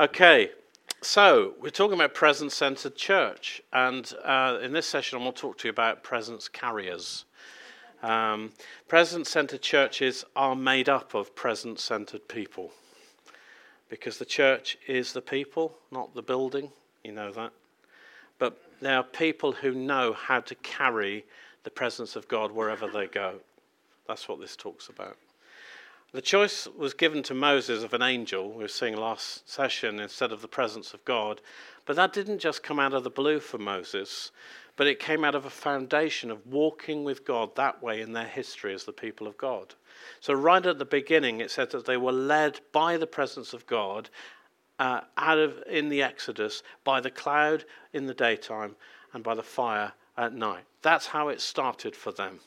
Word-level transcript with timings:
Okay, 0.00 0.50
so 1.02 1.54
we're 1.60 1.70
talking 1.70 1.94
about 1.94 2.14
presence 2.14 2.52
centered 2.52 2.96
church, 2.96 3.62
and 3.72 4.12
uh, 4.24 4.58
in 4.60 4.72
this 4.72 4.86
session, 4.86 5.16
I'm 5.16 5.22
going 5.22 5.34
to 5.34 5.40
talk 5.40 5.58
to 5.58 5.68
you 5.68 5.70
about 5.70 6.02
presence 6.02 6.48
carriers. 6.48 7.26
Um, 8.02 8.50
presence 8.88 9.30
centered 9.30 9.62
churches 9.62 10.24
are 10.34 10.56
made 10.56 10.88
up 10.88 11.14
of 11.14 11.36
presence 11.36 11.80
centered 11.80 12.26
people 12.26 12.72
because 13.88 14.18
the 14.18 14.24
church 14.24 14.78
is 14.88 15.12
the 15.12 15.22
people, 15.22 15.78
not 15.92 16.12
the 16.12 16.22
building. 16.22 16.72
You 17.04 17.12
know 17.12 17.30
that. 17.30 17.52
But 18.40 18.60
there 18.80 18.96
are 18.96 19.04
people 19.04 19.52
who 19.52 19.76
know 19.76 20.12
how 20.12 20.40
to 20.40 20.56
carry 20.56 21.24
the 21.62 21.70
presence 21.70 22.16
of 22.16 22.26
God 22.26 22.50
wherever 22.50 22.88
they 22.88 23.06
go. 23.06 23.36
That's 24.08 24.28
what 24.28 24.40
this 24.40 24.56
talks 24.56 24.88
about. 24.88 25.16
The 26.14 26.22
choice 26.22 26.68
was 26.68 26.94
given 26.94 27.24
to 27.24 27.34
Moses 27.34 27.82
of 27.82 27.92
an 27.92 28.00
angel, 28.00 28.48
we 28.48 28.62
were 28.62 28.68
seeing 28.68 28.96
last 28.96 29.50
session, 29.50 29.98
instead 29.98 30.30
of 30.30 30.42
the 30.42 30.46
presence 30.46 30.94
of 30.94 31.04
God. 31.04 31.40
But 31.86 31.96
that 31.96 32.12
didn't 32.12 32.38
just 32.38 32.62
come 32.62 32.78
out 32.78 32.94
of 32.94 33.02
the 33.02 33.10
blue 33.10 33.40
for 33.40 33.58
Moses, 33.58 34.30
but 34.76 34.86
it 34.86 35.00
came 35.00 35.24
out 35.24 35.34
of 35.34 35.44
a 35.44 35.50
foundation 35.50 36.30
of 36.30 36.46
walking 36.46 37.02
with 37.02 37.24
God 37.24 37.56
that 37.56 37.82
way 37.82 38.00
in 38.00 38.12
their 38.12 38.28
history 38.28 38.72
as 38.72 38.84
the 38.84 38.92
people 38.92 39.26
of 39.26 39.36
God. 39.36 39.74
So, 40.20 40.34
right 40.34 40.64
at 40.64 40.78
the 40.78 40.84
beginning, 40.84 41.40
it 41.40 41.50
said 41.50 41.72
that 41.72 41.84
they 41.84 41.96
were 41.96 42.12
led 42.12 42.60
by 42.70 42.96
the 42.96 43.08
presence 43.08 43.52
of 43.52 43.66
God 43.66 44.08
uh, 44.78 45.00
out 45.16 45.38
of 45.38 45.64
in 45.68 45.88
the 45.88 46.04
Exodus 46.04 46.62
by 46.84 47.00
the 47.00 47.10
cloud 47.10 47.64
in 47.92 48.06
the 48.06 48.14
daytime 48.14 48.76
and 49.14 49.24
by 49.24 49.34
the 49.34 49.42
fire 49.42 49.94
at 50.16 50.32
night. 50.32 50.62
That's 50.80 51.06
how 51.06 51.26
it 51.26 51.40
started 51.40 51.96
for 51.96 52.12
them. 52.12 52.38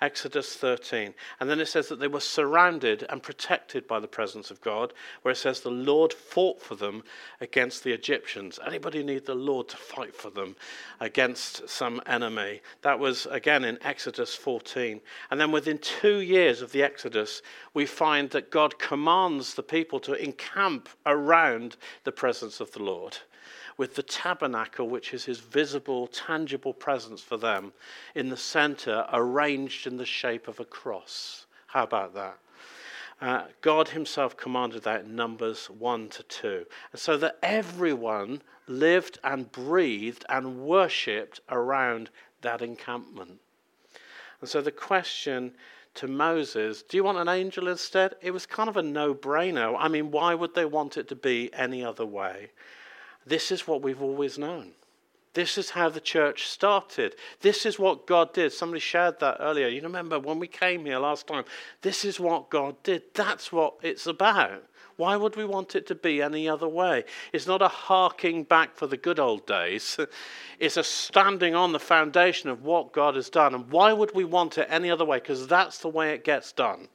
Exodus 0.00 0.54
13. 0.54 1.14
And 1.38 1.50
then 1.50 1.60
it 1.60 1.66
says 1.66 1.88
that 1.88 2.00
they 2.00 2.08
were 2.08 2.20
surrounded 2.20 3.04
and 3.08 3.22
protected 3.22 3.86
by 3.86 4.00
the 4.00 4.08
presence 4.08 4.50
of 4.50 4.60
God, 4.60 4.92
where 5.22 5.32
it 5.32 5.36
says 5.36 5.60
the 5.60 5.70
Lord 5.70 6.12
fought 6.12 6.60
for 6.60 6.74
them 6.74 7.02
against 7.40 7.84
the 7.84 7.92
Egyptians. 7.92 8.58
Anybody 8.66 9.02
need 9.02 9.26
the 9.26 9.34
Lord 9.34 9.68
to 9.68 9.76
fight 9.76 10.14
for 10.14 10.30
them 10.30 10.56
against 11.00 11.68
some 11.68 12.00
enemy? 12.06 12.60
That 12.82 12.98
was 12.98 13.26
again 13.26 13.64
in 13.64 13.78
Exodus 13.82 14.34
14. 14.34 15.00
And 15.30 15.40
then 15.40 15.52
within 15.52 15.78
two 15.78 16.20
years 16.20 16.62
of 16.62 16.72
the 16.72 16.82
Exodus, 16.82 17.42
we 17.74 17.86
find 17.86 18.30
that 18.30 18.50
God 18.50 18.78
commands 18.78 19.54
the 19.54 19.62
people 19.62 20.00
to 20.00 20.14
encamp 20.14 20.88
around 21.06 21.76
the 22.04 22.12
presence 22.12 22.60
of 22.60 22.72
the 22.72 22.82
Lord 22.82 23.18
with 23.80 23.94
the 23.94 24.02
tabernacle, 24.02 24.90
which 24.90 25.14
is 25.14 25.24
his 25.24 25.40
visible, 25.40 26.06
tangible 26.06 26.74
presence 26.74 27.22
for 27.22 27.38
them, 27.38 27.72
in 28.14 28.28
the 28.28 28.36
center, 28.36 29.06
arranged 29.10 29.86
in 29.86 29.96
the 29.96 30.04
shape 30.04 30.48
of 30.48 30.60
a 30.60 30.64
cross. 30.66 31.46
How 31.66 31.84
about 31.84 32.12
that? 32.12 32.38
Uh, 33.22 33.44
God 33.62 33.88
Himself 33.88 34.36
commanded 34.36 34.82
that 34.82 35.04
in 35.04 35.16
Numbers 35.16 35.70
1 35.70 36.10
to 36.10 36.22
2. 36.24 36.66
And 36.92 37.00
so 37.00 37.16
that 37.16 37.38
everyone 37.42 38.42
lived 38.66 39.18
and 39.24 39.50
breathed 39.50 40.26
and 40.28 40.60
worshipped 40.60 41.40
around 41.48 42.10
that 42.42 42.60
encampment. 42.60 43.40
And 44.42 44.50
so 44.50 44.60
the 44.60 44.70
question 44.70 45.54
to 45.94 46.06
Moses, 46.06 46.82
do 46.82 46.98
you 46.98 47.04
want 47.04 47.16
an 47.16 47.28
angel 47.28 47.66
instead? 47.66 48.16
It 48.20 48.32
was 48.32 48.44
kind 48.44 48.68
of 48.68 48.76
a 48.76 48.82
no 48.82 49.14
brainer. 49.14 49.74
I 49.78 49.88
mean, 49.88 50.10
why 50.10 50.34
would 50.34 50.54
they 50.54 50.66
want 50.66 50.98
it 50.98 51.08
to 51.08 51.16
be 51.16 51.50
any 51.54 51.82
other 51.82 52.04
way? 52.04 52.50
This 53.26 53.52
is 53.52 53.66
what 53.66 53.82
we've 53.82 54.02
always 54.02 54.38
known. 54.38 54.72
This 55.32 55.56
is 55.58 55.70
how 55.70 55.88
the 55.88 56.00
church 56.00 56.48
started. 56.48 57.14
This 57.40 57.64
is 57.64 57.78
what 57.78 58.06
God 58.06 58.32
did. 58.32 58.52
Somebody 58.52 58.80
shared 58.80 59.20
that 59.20 59.36
earlier. 59.38 59.68
You 59.68 59.80
remember 59.82 60.18
when 60.18 60.40
we 60.40 60.48
came 60.48 60.84
here 60.84 60.98
last 60.98 61.28
time? 61.28 61.44
This 61.82 62.04
is 62.04 62.18
what 62.18 62.50
God 62.50 62.82
did. 62.82 63.02
That's 63.14 63.52
what 63.52 63.74
it's 63.80 64.06
about. 64.06 64.64
Why 64.96 65.16
would 65.16 65.36
we 65.36 65.44
want 65.44 65.76
it 65.76 65.86
to 65.86 65.94
be 65.94 66.20
any 66.20 66.48
other 66.48 66.68
way? 66.68 67.04
It's 67.32 67.46
not 67.46 67.62
a 67.62 67.68
harking 67.68 68.42
back 68.42 68.76
for 68.76 68.86
the 68.86 68.96
good 68.96 69.18
old 69.18 69.46
days. 69.46 69.98
It's 70.58 70.76
a 70.76 70.84
standing 70.84 71.54
on 71.54 71.72
the 71.72 71.78
foundation 71.78 72.50
of 72.50 72.64
what 72.64 72.92
God 72.92 73.14
has 73.14 73.30
done. 73.30 73.54
And 73.54 73.70
why 73.70 73.94
would 73.94 74.14
we 74.14 74.24
want 74.24 74.58
it 74.58 74.68
any 74.68 74.90
other 74.90 75.06
way? 75.06 75.16
Because 75.16 75.46
that's 75.46 75.78
the 75.78 75.88
way 75.88 76.12
it 76.12 76.22
gets 76.22 76.52
done. 76.52 76.88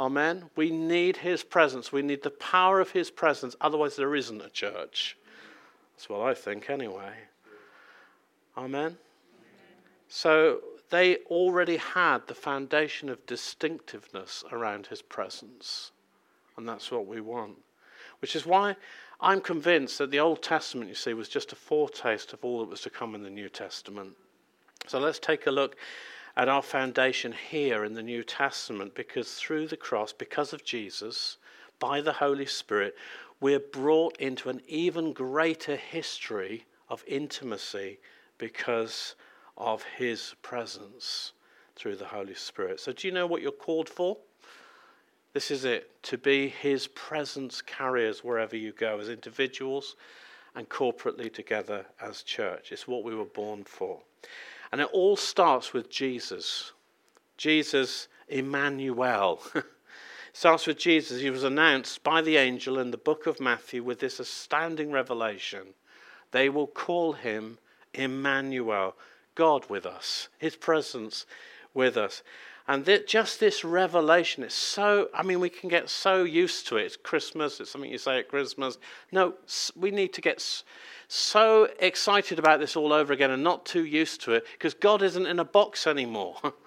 Amen. 0.00 0.48
We 0.56 0.70
need 0.70 1.18
His 1.18 1.44
presence. 1.44 1.92
We 1.92 2.00
need 2.00 2.22
the 2.22 2.30
power 2.30 2.80
of 2.80 2.92
His 2.92 3.10
presence. 3.10 3.56
Otherwise, 3.60 3.96
there 3.96 4.14
isn't 4.14 4.40
a 4.40 4.48
church. 4.48 5.18
That's 5.94 6.08
what 6.08 6.22
I 6.22 6.34
think, 6.34 6.70
anyway. 6.70 7.12
Amen? 8.56 8.96
So 10.08 10.60
they 10.90 11.16
already 11.26 11.76
had 11.76 12.26
the 12.26 12.34
foundation 12.34 13.08
of 13.08 13.24
distinctiveness 13.26 14.44
around 14.52 14.86
his 14.86 15.02
presence. 15.02 15.92
And 16.56 16.68
that's 16.68 16.90
what 16.90 17.06
we 17.06 17.20
want. 17.20 17.56
Which 18.20 18.36
is 18.36 18.46
why 18.46 18.76
I'm 19.20 19.40
convinced 19.40 19.98
that 19.98 20.10
the 20.10 20.20
Old 20.20 20.42
Testament, 20.42 20.88
you 20.88 20.94
see, 20.94 21.14
was 21.14 21.28
just 21.28 21.52
a 21.52 21.56
foretaste 21.56 22.32
of 22.32 22.44
all 22.44 22.60
that 22.60 22.70
was 22.70 22.82
to 22.82 22.90
come 22.90 23.14
in 23.14 23.22
the 23.22 23.30
New 23.30 23.48
Testament. 23.48 24.14
So 24.86 24.98
let's 24.98 25.18
take 25.18 25.46
a 25.46 25.50
look 25.50 25.76
at 26.36 26.48
our 26.48 26.62
foundation 26.62 27.32
here 27.32 27.84
in 27.84 27.94
the 27.94 28.02
New 28.02 28.22
Testament 28.22 28.94
because 28.94 29.34
through 29.34 29.68
the 29.68 29.76
cross, 29.76 30.12
because 30.12 30.52
of 30.52 30.64
Jesus, 30.64 31.38
by 31.78 32.00
the 32.00 32.12
Holy 32.12 32.46
Spirit, 32.46 32.94
we're 33.44 33.60
brought 33.60 34.16
into 34.16 34.48
an 34.48 34.58
even 34.66 35.12
greater 35.12 35.76
history 35.76 36.64
of 36.88 37.04
intimacy 37.06 37.98
because 38.38 39.16
of 39.58 39.82
His 39.98 40.34
presence 40.40 41.32
through 41.76 41.96
the 41.96 42.06
Holy 42.06 42.32
Spirit. 42.32 42.80
So, 42.80 42.90
do 42.92 43.06
you 43.06 43.12
know 43.12 43.26
what 43.26 43.42
you're 43.42 43.52
called 43.52 43.90
for? 43.90 44.16
This 45.34 45.50
is 45.50 45.66
it 45.66 45.90
to 46.04 46.16
be 46.16 46.48
His 46.48 46.86
presence 46.86 47.60
carriers 47.60 48.24
wherever 48.24 48.56
you 48.56 48.72
go, 48.72 48.98
as 48.98 49.10
individuals 49.10 49.96
and 50.54 50.66
corporately 50.70 51.30
together 51.30 51.84
as 52.00 52.22
church. 52.22 52.72
It's 52.72 52.88
what 52.88 53.04
we 53.04 53.14
were 53.14 53.26
born 53.26 53.64
for. 53.64 54.00
And 54.72 54.80
it 54.80 54.88
all 54.94 55.16
starts 55.16 55.74
with 55.74 55.90
Jesus. 55.90 56.72
Jesus, 57.36 58.08
Emmanuel. 58.26 59.42
starts 60.34 60.66
with 60.66 60.76
Jesus. 60.76 61.22
He 61.22 61.30
was 61.30 61.44
announced 61.44 62.02
by 62.02 62.20
the 62.20 62.36
angel 62.36 62.78
in 62.78 62.90
the 62.90 62.98
book 62.98 63.26
of 63.26 63.40
Matthew 63.40 63.82
with 63.82 64.00
this 64.00 64.20
astounding 64.20 64.90
revelation. 64.90 65.68
They 66.32 66.48
will 66.48 66.66
call 66.66 67.12
him 67.12 67.58
Emmanuel, 67.94 68.96
God 69.36 69.70
with 69.70 69.86
us, 69.86 70.28
his 70.36 70.56
presence 70.56 71.24
with 71.72 71.96
us. 71.96 72.22
And 72.66 72.84
that 72.86 73.06
just 73.06 73.38
this 73.38 73.62
revelation 73.62 74.42
is 74.42 74.54
so, 74.54 75.08
I 75.14 75.22
mean, 75.22 75.38
we 75.38 75.50
can 75.50 75.68
get 75.68 75.88
so 75.88 76.24
used 76.24 76.66
to 76.68 76.78
it. 76.78 76.84
It's 76.86 76.96
Christmas, 76.96 77.60
it's 77.60 77.70
something 77.70 77.90
you 77.90 77.98
say 77.98 78.18
at 78.18 78.28
Christmas. 78.28 78.78
No, 79.12 79.34
we 79.76 79.92
need 79.92 80.12
to 80.14 80.20
get 80.20 80.42
so 81.06 81.68
excited 81.78 82.40
about 82.40 82.58
this 82.58 82.74
all 82.74 82.92
over 82.92 83.12
again 83.12 83.30
and 83.30 83.44
not 83.44 83.66
too 83.66 83.84
used 83.84 84.22
to 84.22 84.32
it 84.32 84.46
because 84.52 84.74
God 84.74 85.02
isn't 85.02 85.26
in 85.26 85.38
a 85.38 85.44
box 85.44 85.86
anymore. 85.86 86.36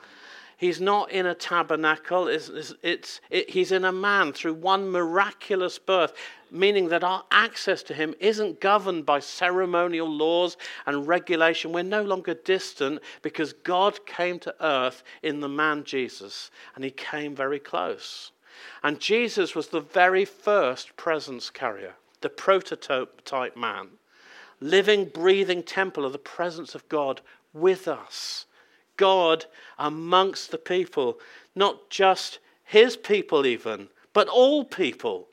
He's 0.57 0.81
not 0.81 1.11
in 1.11 1.27
a 1.27 1.35
tabernacle, 1.35 2.27
it's, 2.27 2.49
it's, 2.49 2.73
it's 2.81 3.21
it, 3.29 3.51
he's 3.51 3.71
in 3.71 3.85
a 3.85 3.91
man 3.91 4.33
through 4.33 4.55
one 4.55 4.89
miraculous 4.89 5.77
birth, 5.77 6.13
meaning 6.49 6.89
that 6.89 7.03
our 7.03 7.23
access 7.29 7.83
to 7.83 7.93
him 7.93 8.15
isn't 8.19 8.59
governed 8.59 9.05
by 9.05 9.19
ceremonial 9.19 10.09
laws 10.09 10.57
and 10.87 11.07
regulation. 11.07 11.73
We're 11.73 11.83
no 11.83 12.01
longer 12.01 12.33
distant 12.33 13.03
because 13.21 13.53
God 13.53 14.03
came 14.07 14.39
to 14.39 14.55
earth 14.59 15.03
in 15.21 15.41
the 15.41 15.47
man 15.47 15.83
Jesus, 15.83 16.49
and 16.73 16.83
he 16.83 16.89
came 16.89 17.35
very 17.35 17.59
close. 17.59 18.31
And 18.81 18.99
Jesus 18.99 19.53
was 19.53 19.67
the 19.67 19.81
very 19.81 20.25
first 20.25 20.97
presence 20.97 21.51
carrier, 21.51 21.93
the 22.21 22.29
prototype 22.29 23.23
type 23.25 23.55
man, 23.55 23.89
living, 24.59 25.05
breathing 25.05 25.61
temple 25.61 26.03
of 26.03 26.13
the 26.13 26.17
presence 26.17 26.73
of 26.73 26.89
God 26.89 27.21
with 27.53 27.87
us. 27.87 28.46
God 28.97 29.45
amongst 29.77 30.51
the 30.51 30.57
people, 30.57 31.19
not 31.55 31.89
just 31.89 32.39
his 32.63 32.97
people, 32.97 33.45
even, 33.45 33.89
but 34.13 34.27
all 34.27 34.65
people. 34.65 35.27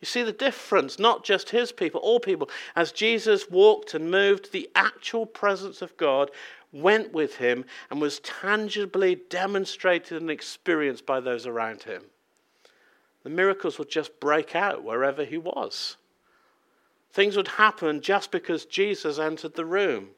You 0.00 0.06
see 0.06 0.22
the 0.22 0.32
difference, 0.32 0.98
not 0.98 1.24
just 1.24 1.50
his 1.50 1.72
people, 1.72 2.00
all 2.00 2.20
people. 2.20 2.48
As 2.74 2.90
Jesus 2.90 3.50
walked 3.50 3.92
and 3.92 4.10
moved, 4.10 4.50
the 4.50 4.70
actual 4.74 5.26
presence 5.26 5.82
of 5.82 5.96
God 5.98 6.30
went 6.72 7.12
with 7.12 7.36
him 7.36 7.64
and 7.90 8.00
was 8.00 8.20
tangibly 8.20 9.16
demonstrated 9.28 10.22
and 10.22 10.30
experienced 10.30 11.04
by 11.04 11.20
those 11.20 11.46
around 11.46 11.82
him. 11.82 12.04
The 13.24 13.30
miracles 13.30 13.78
would 13.78 13.90
just 13.90 14.18
break 14.20 14.56
out 14.56 14.82
wherever 14.82 15.24
he 15.24 15.36
was. 15.36 15.96
Things 17.12 17.36
would 17.36 17.48
happen 17.48 18.00
just 18.00 18.30
because 18.30 18.64
Jesus 18.64 19.18
entered 19.18 19.54
the 19.54 19.64
room. 19.64 20.10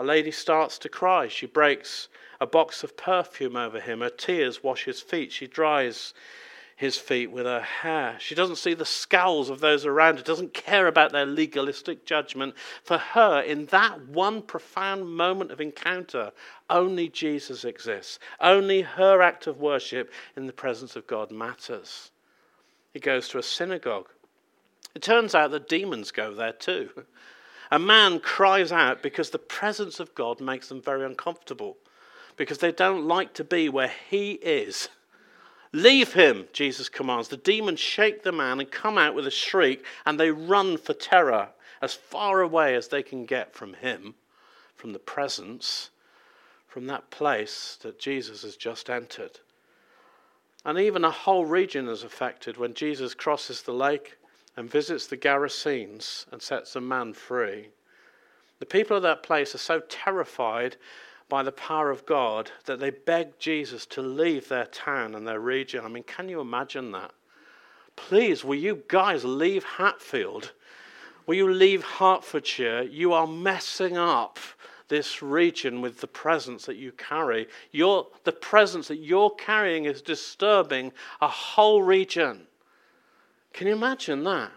A 0.00 0.02
lady 0.02 0.30
starts 0.30 0.78
to 0.78 0.88
cry. 0.88 1.28
She 1.28 1.44
breaks 1.44 2.08
a 2.40 2.46
box 2.46 2.82
of 2.82 2.96
perfume 2.96 3.54
over 3.54 3.78
him. 3.78 4.00
Her 4.00 4.08
tears 4.08 4.62
wash 4.62 4.86
his 4.86 5.02
feet. 5.02 5.30
She 5.30 5.46
dries 5.46 6.14
his 6.74 6.96
feet 6.96 7.30
with 7.30 7.44
her 7.44 7.60
hair. 7.60 8.16
She 8.18 8.34
doesn't 8.34 8.56
see 8.56 8.72
the 8.72 8.86
scowls 8.86 9.50
of 9.50 9.60
those 9.60 9.84
around 9.84 10.16
her, 10.16 10.22
doesn't 10.22 10.54
care 10.54 10.86
about 10.86 11.12
their 11.12 11.26
legalistic 11.26 12.06
judgment. 12.06 12.54
For 12.82 12.96
her, 12.96 13.42
in 13.42 13.66
that 13.66 14.08
one 14.08 14.40
profound 14.40 15.14
moment 15.14 15.50
of 15.50 15.60
encounter, 15.60 16.32
only 16.70 17.10
Jesus 17.10 17.66
exists. 17.66 18.18
Only 18.40 18.80
her 18.80 19.20
act 19.20 19.46
of 19.46 19.60
worship 19.60 20.10
in 20.34 20.46
the 20.46 20.54
presence 20.54 20.96
of 20.96 21.06
God 21.06 21.30
matters. 21.30 22.10
He 22.94 23.00
goes 23.00 23.28
to 23.28 23.38
a 23.38 23.42
synagogue 23.42 24.08
It 24.94 25.02
turns 25.02 25.34
out 25.34 25.50
that 25.50 25.68
demons 25.68 26.10
go 26.10 26.32
there 26.32 26.54
too. 26.54 26.88
A 27.70 27.78
man 27.78 28.18
cries 28.18 28.72
out 28.72 29.02
because 29.02 29.30
the 29.30 29.38
presence 29.38 30.00
of 30.00 30.14
God 30.14 30.40
makes 30.40 30.68
them 30.68 30.82
very 30.82 31.04
uncomfortable, 31.04 31.76
because 32.36 32.58
they 32.58 32.72
don't 32.72 33.06
like 33.06 33.32
to 33.34 33.44
be 33.44 33.68
where 33.68 33.92
he 34.08 34.32
is. 34.32 34.88
Leave 35.72 36.14
him, 36.14 36.46
Jesus 36.52 36.88
commands. 36.88 37.28
The 37.28 37.36
demons 37.36 37.78
shake 37.78 38.22
the 38.22 38.32
man 38.32 38.58
and 38.58 38.70
come 38.70 38.98
out 38.98 39.14
with 39.14 39.26
a 39.26 39.30
shriek, 39.30 39.84
and 40.04 40.18
they 40.18 40.30
run 40.30 40.78
for 40.78 40.94
terror 40.94 41.50
as 41.80 41.94
far 41.94 42.40
away 42.40 42.74
as 42.74 42.88
they 42.88 43.02
can 43.02 43.24
get 43.24 43.54
from 43.54 43.74
him, 43.74 44.14
from 44.74 44.92
the 44.92 44.98
presence, 44.98 45.90
from 46.66 46.86
that 46.86 47.10
place 47.10 47.78
that 47.82 48.00
Jesus 48.00 48.42
has 48.42 48.56
just 48.56 48.90
entered. 48.90 49.38
And 50.64 50.78
even 50.78 51.04
a 51.04 51.10
whole 51.10 51.46
region 51.46 51.88
is 51.88 52.02
affected 52.02 52.56
when 52.56 52.74
Jesus 52.74 53.14
crosses 53.14 53.62
the 53.62 53.72
lake 53.72 54.16
and 54.60 54.70
visits 54.70 55.06
the 55.06 55.16
Gerasenes 55.16 56.26
and 56.30 56.42
sets 56.42 56.76
a 56.76 56.80
man 56.82 57.14
free. 57.14 57.70
The 58.58 58.66
people 58.66 58.94
of 58.94 59.02
that 59.04 59.22
place 59.22 59.54
are 59.54 59.58
so 59.58 59.80
terrified 59.88 60.76
by 61.30 61.42
the 61.42 61.50
power 61.50 61.90
of 61.90 62.04
God 62.04 62.50
that 62.66 62.78
they 62.78 62.90
beg 62.90 63.38
Jesus 63.38 63.86
to 63.86 64.02
leave 64.02 64.48
their 64.48 64.66
town 64.66 65.14
and 65.14 65.26
their 65.26 65.40
region. 65.40 65.82
I 65.82 65.88
mean, 65.88 66.02
can 66.02 66.28
you 66.28 66.42
imagine 66.42 66.92
that? 66.92 67.12
Please, 67.96 68.44
will 68.44 68.56
you 68.56 68.82
guys 68.86 69.24
leave 69.24 69.64
Hatfield? 69.64 70.52
Will 71.26 71.36
you 71.36 71.50
leave 71.50 71.82
Hertfordshire? 71.82 72.82
You 72.82 73.14
are 73.14 73.26
messing 73.26 73.96
up 73.96 74.38
this 74.88 75.22
region 75.22 75.80
with 75.80 76.02
the 76.02 76.06
presence 76.06 76.66
that 76.66 76.76
you 76.76 76.92
carry. 76.92 77.48
The 77.72 78.36
presence 78.42 78.88
that 78.88 78.98
you're 78.98 79.30
carrying 79.30 79.86
is 79.86 80.02
disturbing 80.02 80.92
a 81.22 81.28
whole 81.28 81.82
region. 81.82 82.46
Can 83.52 83.66
you 83.66 83.74
imagine 83.74 84.24
that? 84.24 84.52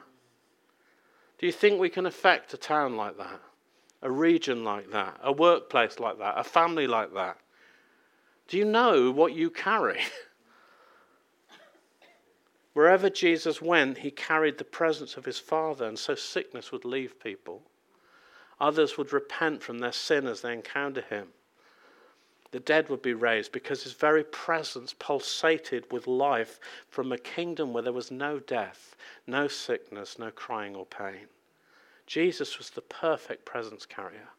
Do 1.39 1.45
you 1.45 1.51
think 1.51 1.79
we 1.79 1.89
can 1.89 2.05
affect 2.05 2.53
a 2.53 2.57
town 2.57 2.95
like 2.95 3.17
that? 3.17 3.41
A 4.01 4.11
region 4.11 4.63
like 4.63 4.91
that? 4.91 5.19
A 5.23 5.31
workplace 5.31 5.99
like 5.99 6.19
that? 6.19 6.37
A 6.37 6.43
family 6.43 6.87
like 6.87 7.13
that? 7.13 7.37
Do 8.47 8.57
you 8.57 8.65
know 8.65 9.11
what 9.11 9.33
you 9.33 9.49
carry? 9.49 10.01
Wherever 12.73 13.09
Jesus 13.09 13.61
went, 13.61 13.99
he 13.99 14.11
carried 14.11 14.57
the 14.57 14.63
presence 14.63 15.15
of 15.15 15.25
his 15.25 15.39
Father, 15.39 15.85
and 15.85 15.97
so 15.97 16.15
sickness 16.15 16.71
would 16.71 16.85
leave 16.85 17.19
people. 17.19 17.61
Others 18.59 18.97
would 18.97 19.13
repent 19.13 19.61
from 19.61 19.79
their 19.79 19.91
sin 19.91 20.27
as 20.27 20.41
they 20.41 20.53
encounter 20.53 21.01
him. 21.01 21.29
The 22.53 22.59
dead 22.59 22.87
would 22.89 23.01
be 23.01 23.15
raised 23.15 23.51
because 23.51 23.81
his 23.81 23.93
very 23.93 24.23
presence 24.23 24.93
pulsated 24.93 25.91
with 25.91 26.05
life 26.05 26.59
from 26.87 27.11
a 27.11 27.17
kingdom 27.17 27.73
where 27.73 27.81
there 27.81 27.91
was 27.91 28.11
no 28.11 28.37
death, 28.37 28.95
no 29.25 29.47
sickness, 29.47 30.19
no 30.19 30.29
crying 30.29 30.75
or 30.75 30.85
pain. 30.85 31.25
Jesus 32.05 32.59
was 32.59 32.69
the 32.69 32.81
perfect 32.81 33.43
presence 33.43 33.87
carrier. 33.87 34.29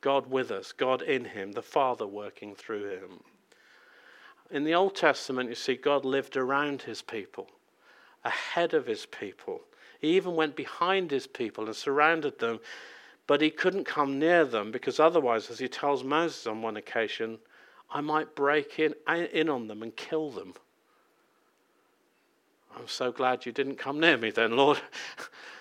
God 0.00 0.30
with 0.30 0.52
us, 0.52 0.70
God 0.70 1.02
in 1.02 1.24
him, 1.24 1.50
the 1.50 1.60
Father 1.60 2.06
working 2.06 2.54
through 2.54 2.88
him. 2.88 3.24
In 4.52 4.62
the 4.62 4.74
Old 4.74 4.94
Testament, 4.94 5.48
you 5.48 5.56
see, 5.56 5.74
God 5.74 6.04
lived 6.04 6.36
around 6.36 6.82
his 6.82 7.02
people 7.02 7.50
ahead 8.24 8.74
of 8.74 8.86
his 8.86 9.06
people. 9.06 9.62
He 9.98 10.14
even 10.14 10.36
went 10.36 10.54
behind 10.54 11.10
his 11.10 11.26
people 11.26 11.66
and 11.66 11.74
surrounded 11.74 12.38
them, 12.38 12.60
but 13.30 13.40
he 13.40 13.48
couldn't 13.48 13.84
come 13.84 14.18
near 14.18 14.44
them 14.44 14.72
because 14.72 14.98
otherwise, 14.98 15.52
as 15.52 15.60
he 15.60 15.68
tells 15.68 16.02
Moses 16.02 16.48
on 16.48 16.62
one 16.62 16.76
occasion, 16.76 17.38
I 17.88 18.00
might 18.00 18.34
break 18.34 18.80
in, 18.80 18.92
in 19.08 19.48
on 19.48 19.68
them 19.68 19.84
and 19.84 19.94
kill 19.94 20.32
them. 20.32 20.54
I'm 22.76 22.88
so 22.88 23.12
glad 23.12 23.46
you 23.46 23.52
didn't 23.52 23.76
come 23.76 24.00
near 24.00 24.16
me 24.16 24.32
then, 24.32 24.56
Lord. 24.56 24.80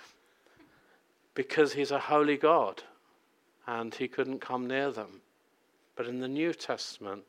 because 1.35 1.73
he's 1.73 1.91
a 1.91 1.99
holy 1.99 2.37
God 2.37 2.81
and 3.67 3.93
he 3.93 4.07
couldn't 4.07 4.41
come 4.41 4.65
near 4.65 4.89
them. 4.89 5.21
But 5.95 6.07
in 6.07 6.21
the 6.21 6.27
New 6.27 6.55
Testament, 6.55 7.21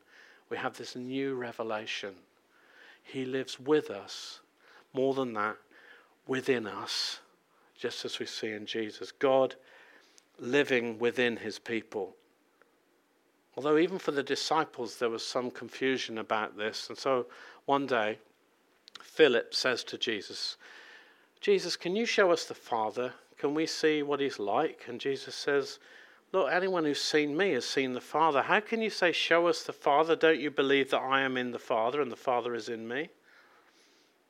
we 0.49 0.57
have 0.57 0.75
this 0.75 0.97
new 0.97 1.35
revelation. 1.35 2.15
He 3.03 3.27
lives 3.27 3.61
with 3.61 3.91
us 3.91 4.41
more 4.95 5.13
than 5.13 5.35
that, 5.35 5.59
within 6.27 6.67
us, 6.67 7.21
just 7.77 8.07
as 8.07 8.19
we 8.19 8.25
see 8.25 8.53
in 8.53 8.65
Jesus. 8.65 9.13
God 9.13 9.57
living 10.41 10.99
within 10.99 11.37
his 11.37 11.59
people. 11.59 12.17
Although, 13.57 13.79
even 13.79 13.99
for 13.99 14.13
the 14.13 14.23
disciples, 14.23 14.97
there 14.97 15.11
was 15.11 15.25
some 15.25 15.51
confusion 15.51 16.19
about 16.19 16.57
this. 16.57 16.89
And 16.89 16.97
so 16.97 17.27
one 17.67 17.87
day, 17.87 18.19
Philip 19.03 19.55
says 19.55 19.85
to 19.85 19.99
Jesus, 19.99 20.57
Jesus, 21.41 21.77
can 21.77 21.97
you 21.97 22.07
show 22.07 22.31
us 22.31 22.45
the 22.45 22.55
Father? 22.55 23.13
Can 23.37 23.55
we 23.55 23.67
see 23.67 24.03
what 24.03 24.21
he's 24.21 24.39
like? 24.39 24.85
And 24.87 25.01
Jesus 25.01 25.35
says, 25.35 25.79
Look, 26.33 26.51
anyone 26.53 26.85
who's 26.85 27.03
seen 27.03 27.37
me 27.37 27.53
has 27.53 27.65
seen 27.65 27.93
the 27.93 28.01
Father. 28.01 28.43
How 28.43 28.61
can 28.61 28.81
you 28.81 28.91
say, 28.91 29.11
Show 29.11 29.49
us 29.49 29.65
the 29.65 29.73
Father? 29.73 30.15
Don't 30.15 30.39
you 30.39 30.51
believe 30.51 30.91
that 30.91 31.01
I 31.01 31.23
am 31.23 31.37
in 31.37 31.51
the 31.51 31.59
Father 31.59 32.01
and 32.01 32.13
the 32.13 32.17
Father 32.17 32.55
is 32.55 32.69
in 32.69 32.87
me? 32.87 33.09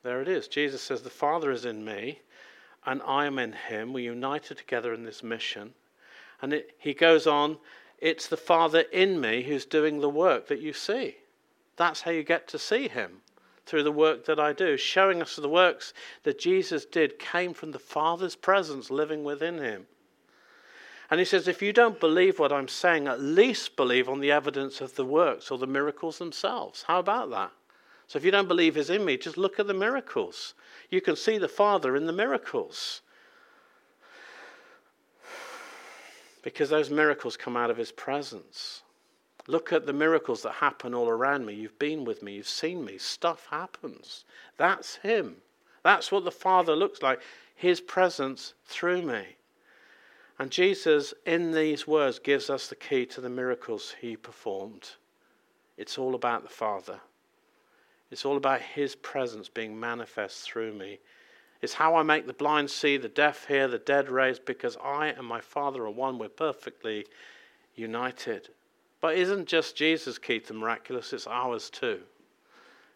There 0.03 0.21
it 0.21 0.27
is. 0.27 0.47
Jesus 0.47 0.81
says, 0.81 1.03
The 1.03 1.09
Father 1.11 1.51
is 1.51 1.63
in 1.63 1.85
me, 1.85 2.21
and 2.85 3.01
I 3.05 3.25
am 3.27 3.37
in 3.37 3.53
him. 3.53 3.93
We're 3.93 4.11
united 4.11 4.57
together 4.57 4.93
in 4.93 5.03
this 5.03 5.21
mission. 5.21 5.73
And 6.41 6.53
it, 6.53 6.75
he 6.77 6.93
goes 6.93 7.27
on, 7.27 7.57
It's 7.99 8.27
the 8.27 8.37
Father 8.37 8.81
in 8.91 9.21
me 9.21 9.43
who's 9.43 9.65
doing 9.65 9.99
the 9.99 10.09
work 10.09 10.47
that 10.47 10.61
you 10.61 10.73
see. 10.73 11.17
That's 11.77 12.01
how 12.01 12.11
you 12.11 12.23
get 12.23 12.47
to 12.49 12.59
see 12.59 12.87
him, 12.87 13.21
through 13.65 13.83
the 13.83 13.91
work 13.91 14.25
that 14.25 14.39
I 14.39 14.53
do. 14.53 14.77
Showing 14.77 15.21
us 15.21 15.35
the 15.35 15.49
works 15.49 15.93
that 16.23 16.39
Jesus 16.39 16.85
did 16.85 17.19
came 17.19 17.53
from 17.53 17.71
the 17.71 17.79
Father's 17.79 18.35
presence 18.35 18.89
living 18.89 19.23
within 19.23 19.57
him. 19.57 19.87
And 21.09 21.19
he 21.19 21.25
says, 21.25 21.49
if 21.49 21.61
you 21.61 21.73
don't 21.73 21.99
believe 21.99 22.39
what 22.39 22.53
I'm 22.53 22.69
saying, 22.69 23.07
at 23.07 23.19
least 23.19 23.75
believe 23.75 24.07
on 24.07 24.21
the 24.21 24.31
evidence 24.31 24.79
of 24.79 24.95
the 24.95 25.05
works 25.05 25.51
or 25.51 25.57
the 25.57 25.67
miracles 25.67 26.19
themselves. 26.19 26.83
How 26.83 26.99
about 26.99 27.29
that? 27.31 27.51
So 28.07 28.17
if 28.17 28.23
you 28.23 28.31
don't 28.31 28.47
believe 28.47 28.75
he's 28.75 28.89
in 28.89 29.03
me, 29.03 29.17
just 29.17 29.37
look 29.37 29.59
at 29.59 29.67
the 29.67 29.73
miracles. 29.73 30.53
You 30.89 31.01
can 31.01 31.17
see 31.17 31.37
the 31.37 31.49
Father 31.49 31.97
in 31.97 32.05
the 32.05 32.13
miracles. 32.13 33.01
Because 36.41 36.69
those 36.69 36.89
miracles 36.89 37.37
come 37.37 37.55
out 37.55 37.69
of 37.69 37.77
his 37.77 37.91
presence. 37.91 38.83
Look 39.47 39.73
at 39.73 39.85
the 39.85 39.93
miracles 39.93 40.41
that 40.43 40.53
happen 40.53 40.93
all 40.93 41.07
around 41.07 41.45
me. 41.45 41.53
You've 41.53 41.79
been 41.79 42.05
with 42.05 42.23
me, 42.23 42.33
you've 42.33 42.47
seen 42.47 42.83
me. 42.83 42.97
Stuff 42.97 43.47
happens. 43.49 44.25
That's 44.57 44.95
him. 44.97 45.37
That's 45.83 46.11
what 46.11 46.23
the 46.23 46.31
Father 46.31 46.75
looks 46.75 47.01
like. 47.01 47.21
His 47.55 47.81
presence 47.81 48.53
through 48.65 49.01
me. 49.01 49.35
And 50.39 50.49
Jesus, 50.49 51.13
in 51.25 51.51
these 51.51 51.85
words, 51.85 52.17
gives 52.17 52.49
us 52.49 52.67
the 52.67 52.75
key 52.75 53.05
to 53.07 53.21
the 53.21 53.29
miracles 53.29 53.95
he 53.99 54.15
performed. 54.15 54.91
It's 55.77 55.97
all 55.97 56.15
about 56.15 56.43
the 56.43 56.49
Father. 56.49 56.99
It's 58.11 58.25
all 58.25 58.37
about 58.37 58.61
His 58.61 58.93
presence 58.95 59.47
being 59.47 59.79
manifest 59.79 60.41
through 60.43 60.73
me. 60.73 60.99
It's 61.61 61.73
how 61.73 61.95
I 61.95 62.03
make 62.03 62.25
the 62.25 62.33
blind 62.33 62.71
see, 62.71 62.97
the 62.97 63.07
deaf 63.07 63.45
hear, 63.47 63.67
the 63.67 63.77
dead 63.77 64.09
raised, 64.09 64.45
because 64.45 64.77
I 64.83 65.07
and 65.07 65.27
my 65.27 65.41
Father 65.41 65.85
are 65.85 65.91
one. 65.91 66.17
We're 66.17 66.29
perfectly 66.29 67.05
united. 67.75 68.49
But 68.99 69.17
isn't 69.17 69.47
just 69.47 69.75
Jesus' 69.75 70.17
key 70.17 70.39
to 70.41 70.53
miraculous, 70.53 71.13
it's 71.13 71.27
ours 71.27 71.69
too. 71.69 72.01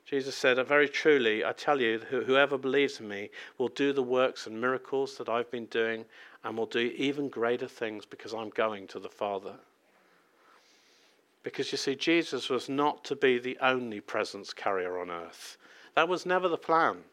Jesus 0.05 0.36
said, 0.36 0.63
Very 0.67 0.88
truly, 0.88 1.43
I 1.43 1.51
tell 1.51 1.81
you, 1.81 2.00
whoever 2.00 2.57
believes 2.57 3.00
in 3.00 3.07
me 3.07 3.31
will 3.57 3.69
do 3.69 3.91
the 3.91 4.03
works 4.03 4.45
and 4.45 4.62
miracles 4.62 5.17
that 5.17 5.29
I've 5.29 5.50
been 5.50 5.65
doing 5.65 6.05
and 6.43 6.57
will 6.57 6.67
do 6.67 6.93
even 6.95 7.27
greater 7.27 7.67
things 7.67 8.05
because 8.05 8.34
I'm 8.34 8.51
going 8.51 8.88
to 8.88 9.00
the 9.00 9.10
Father. 9.10 9.55
Because 11.41 11.72
you 11.72 11.77
see, 11.77 11.95
Jesus 11.95 12.50
was 12.50 12.69
not 12.69 13.03
to 13.05 13.15
be 13.15 13.39
the 13.39 13.57
only 13.62 14.00
presence 14.00 14.53
carrier 14.53 15.00
on 15.00 15.10
earth. 15.10 15.57
That 15.95 16.07
was 16.07 16.25
never 16.25 16.48
the 16.48 16.57
plan. 16.57 17.03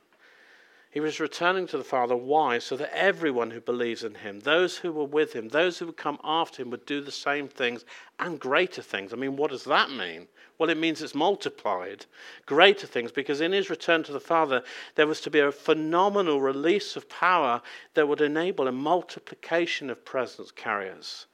He 0.93 1.01
was 1.01 1.21
returning 1.21 1.67
to 1.69 1.79
the 1.79 1.85
Father. 1.85 2.15
Why? 2.15 2.59
So 2.59 2.77
that 2.77 2.95
everyone 2.95 3.51
who 3.51 3.63
believes 3.63 4.05
in 4.05 4.17
him, 4.17 4.41
those 4.41 4.77
who 4.77 4.93
were 4.93 5.07
with 5.07 5.33
him, 5.33 5.49
those 5.49 5.79
who 5.79 5.87
would 5.87 5.97
come 5.97 6.19
after 6.23 6.61
him, 6.61 6.69
would 6.69 6.85
do 6.85 7.01
the 7.01 7.11
same 7.11 7.49
things 7.49 7.87
and 8.21 8.39
greater 8.39 8.83
things. 8.83 9.15
I 9.15 9.17
mean, 9.17 9.37
what 9.37 9.53
does 9.53 9.65
that 9.65 9.91
mean? 9.91 10.29
Well, 10.59 10.69
it 10.69 10.77
means 10.77 11.01
it's 11.01 11.15
multiplied. 11.15 12.05
Greater 12.45 12.87
things, 12.87 13.11
because 13.11 13.41
in 13.41 13.53
his 13.53 13.71
return 13.71 14.03
to 14.03 14.13
the 14.13 14.21
Father, 14.21 14.63
there 14.95 15.07
was 15.07 15.23
to 15.23 15.31
be 15.31 15.39
a 15.39 15.51
phenomenal 15.51 16.43
release 16.43 16.95
of 16.95 17.09
power 17.09 17.63
that 17.95 18.07
would 18.07 18.21
enable 18.21 18.69
a 18.69 18.73
multiplication 18.73 19.89
of 19.89 20.05
presence 20.05 20.51
carriers. 20.51 21.25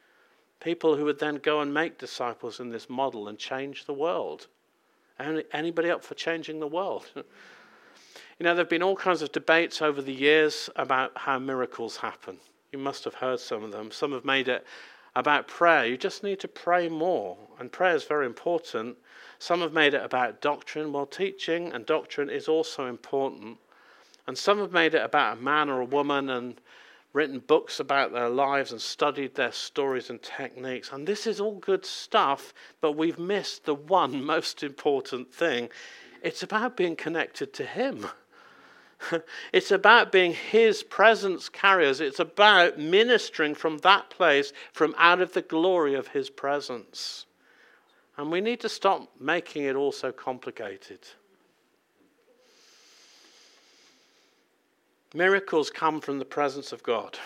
People 0.61 0.95
who 0.95 1.05
would 1.05 1.19
then 1.19 1.35
go 1.35 1.61
and 1.61 1.75
make 1.75 1.99
disciples 1.99 2.61
in 2.61 2.71
this 2.71 2.89
model 2.89 3.27
and 3.27 3.41
change 3.41 3.87
the 3.87 3.93
world. 3.93 4.47
Anybody 5.19 5.91
up 5.91 6.05
for 6.05 6.15
changing 6.15 6.61
the 6.61 6.69
world? 6.69 7.11
you 8.39 8.45
know, 8.45 8.55
there 8.55 8.63
have 8.63 8.71
been 8.71 8.83
all 8.83 8.97
kinds 8.97 9.21
of 9.23 9.33
debates 9.33 9.83
over 9.83 10.01
the 10.01 10.13
years 10.13 10.71
about 10.77 11.13
how 11.17 11.39
miracles 11.39 11.97
happen. 11.97 12.39
You 12.73 12.79
must 12.79 13.05
have 13.05 13.15
heard 13.15 13.41
some 13.41 13.65
of 13.65 13.73
them. 13.73 13.91
Some 13.91 14.13
have 14.13 14.25
made 14.25 14.47
it 14.47 14.65
about 15.17 15.49
prayer. 15.49 15.87
You 15.87 15.97
just 15.97 16.23
need 16.23 16.39
to 16.41 16.49
pray 16.49 16.89
more, 16.89 17.37
and 17.59 17.73
prayer 17.73 17.97
is 17.97 18.05
very 18.05 18.27
important. 18.27 18.97
Some 19.41 19.61
have 19.61 19.73
made 19.73 19.95
it 19.95 20.05
about 20.05 20.41
doctrine. 20.41 20.93
Well, 20.93 21.07
teaching 21.07 21.73
and 21.73 21.85
doctrine 21.85 22.31
is 22.31 22.47
also 22.47 22.87
important. 22.87 23.59
And 24.29 24.39
some 24.39 24.59
have 24.59 24.73
made 24.73 24.95
it 24.95 25.03
about 25.03 25.39
a 25.39 25.41
man 25.41 25.69
or 25.69 25.81
a 25.81 25.85
woman 25.87 26.31
and 26.31 26.61
written 27.13 27.41
books 27.41 27.81
about 27.81 28.13
their 28.13 28.29
lives 28.29 28.71
and 28.71 28.81
studied 28.81 29.35
their 29.35 29.51
stories 29.51 30.11
and 30.11 30.23
techniques. 30.23 30.93
And 30.93 31.07
this 31.07 31.27
is 31.27 31.41
all 31.41 31.57
good 31.57 31.85
stuff, 31.85 32.53
but 32.81 32.93
we've 32.93 33.19
missed 33.19 33.65
the 33.65 33.75
one 33.75 34.23
most 34.35 34.63
important 34.63 35.35
thing. 35.35 35.71
It's 36.23 36.43
about 36.43 36.77
being 36.77 36.95
connected 36.95 37.53
to 37.55 37.65
Him. 37.65 38.07
it's 39.53 39.71
about 39.71 40.13
being 40.13 40.35
His 40.35 40.83
presence 40.83 41.49
carriers. 41.49 42.01
It's 42.01 42.21
about 42.21 42.79
ministering 42.79 43.55
from 43.55 43.79
that 43.79 44.11
place, 44.11 44.53
from 44.73 44.95
out 44.99 45.21
of 45.21 45.33
the 45.33 45.43
glory 45.43 45.95
of 45.95 46.09
His 46.09 46.31
presence. 46.31 47.27
And 48.17 48.33
we 48.33 48.41
need 48.41 48.61
to 48.61 48.69
stop 48.69 49.09
making 49.21 49.65
it 49.65 49.77
all 49.77 49.93
so 49.93 50.11
complicated. 50.11 51.01
Miracles 55.15 55.71
come 55.71 56.01
from 56.01 56.19
the 56.19 56.25
presence 56.25 56.73
of 56.73 56.83
God. 56.83 57.19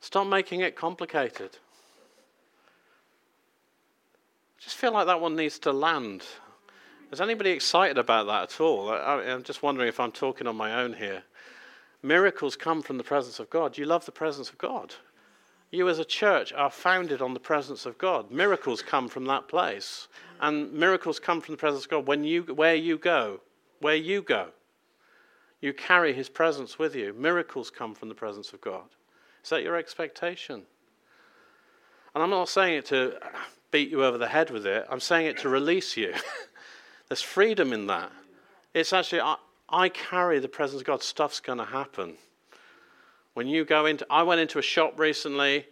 Stop 0.00 0.26
making 0.26 0.60
it 0.60 0.74
complicated. 0.74 1.50
Just 4.60 4.76
feel 4.76 4.92
like 4.92 5.06
that 5.06 5.20
one 5.20 5.36
needs 5.36 5.58
to 5.60 5.72
land. 5.72 6.22
Is 7.10 7.20
anybody 7.20 7.50
excited 7.50 7.98
about 7.98 8.26
that 8.26 8.54
at 8.54 8.60
all? 8.60 8.90
I, 8.90 9.24
am 9.24 9.42
just 9.42 9.62
wondering 9.62 9.88
if 9.88 9.98
I'm 9.98 10.12
talking 10.12 10.46
on 10.46 10.54
my 10.54 10.82
own 10.82 10.92
here. 10.92 11.22
Miracles 12.02 12.56
come 12.56 12.82
from 12.82 12.98
the 12.98 13.04
presence 13.04 13.40
of 13.40 13.50
God. 13.50 13.76
You 13.76 13.86
love 13.86 14.04
the 14.04 14.12
presence 14.12 14.48
of 14.50 14.58
God. 14.58 14.94
You, 15.70 15.88
as 15.88 15.98
a 15.98 16.04
church, 16.04 16.52
are 16.52 16.70
founded 16.70 17.22
on 17.22 17.34
the 17.34 17.40
presence 17.40 17.86
of 17.86 17.96
God. 17.98 18.30
Miracles 18.30 18.82
come 18.82 19.08
from 19.08 19.24
that 19.26 19.48
place. 19.48 20.08
And 20.40 20.72
miracles 20.72 21.18
come 21.18 21.40
from 21.40 21.54
the 21.54 21.58
presence 21.58 21.84
of 21.84 21.90
God 21.90 22.06
when 22.06 22.24
you, 22.24 22.42
where 22.42 22.74
you 22.74 22.98
go. 22.98 23.40
Where 23.80 23.96
you 23.96 24.22
go. 24.22 24.48
You 25.60 25.72
carry 25.72 26.12
his 26.12 26.28
presence 26.28 26.78
with 26.78 26.94
you. 26.94 27.12
Miracles 27.12 27.70
come 27.70 27.94
from 27.94 28.08
the 28.08 28.14
presence 28.14 28.52
of 28.52 28.60
God. 28.60 28.88
Is 29.42 29.50
that 29.50 29.62
your 29.62 29.76
expectation? 29.76 30.62
And 32.14 32.22
I'm 32.22 32.30
not 32.30 32.48
saying 32.48 32.78
it 32.78 32.86
to 32.86 33.18
beat 33.70 33.90
you 33.90 34.04
over 34.04 34.18
the 34.18 34.28
head 34.28 34.50
with 34.50 34.66
it, 34.66 34.86
I'm 34.90 35.00
saying 35.00 35.26
it 35.26 35.38
to 35.38 35.48
release 35.48 35.96
you. 35.96 36.12
There's 37.08 37.22
freedom 37.22 37.72
in 37.72 37.86
that. 37.86 38.10
It's 38.74 38.92
actually, 38.92 39.20
I, 39.20 39.36
I 39.68 39.88
carry 39.88 40.38
the 40.38 40.48
presence 40.48 40.80
of 40.80 40.86
God. 40.86 41.02
Stuff's 41.02 41.40
going 41.40 41.58
to 41.58 41.64
happen. 41.64 42.14
When 43.34 43.46
you 43.46 43.64
go 43.64 43.86
into, 43.86 44.06
I 44.10 44.22
went 44.22 44.40
into 44.40 44.58
a 44.58 44.62
shop 44.62 44.98
recently, 44.98 45.66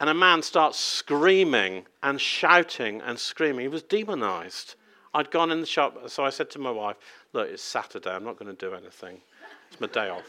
and 0.00 0.08
a 0.08 0.14
man 0.14 0.42
starts 0.42 0.78
screaming 0.78 1.86
and 2.02 2.20
shouting 2.20 3.00
and 3.02 3.18
screaming. 3.18 3.60
He 3.60 3.68
was 3.68 3.82
demonized. 3.82 4.74
I'd 5.12 5.30
gone 5.30 5.50
in 5.50 5.60
the 5.60 5.66
shop, 5.66 6.08
so 6.08 6.24
I 6.24 6.30
said 6.30 6.50
to 6.50 6.58
my 6.58 6.70
wife, 6.70 6.96
Look, 7.32 7.48
it's 7.48 7.62
Saturday, 7.62 8.10
I'm 8.10 8.24
not 8.24 8.38
going 8.38 8.54
to 8.54 8.66
do 8.66 8.74
anything. 8.74 9.20
It's 9.70 9.80
my 9.80 9.86
day 9.86 10.08
off. 10.08 10.24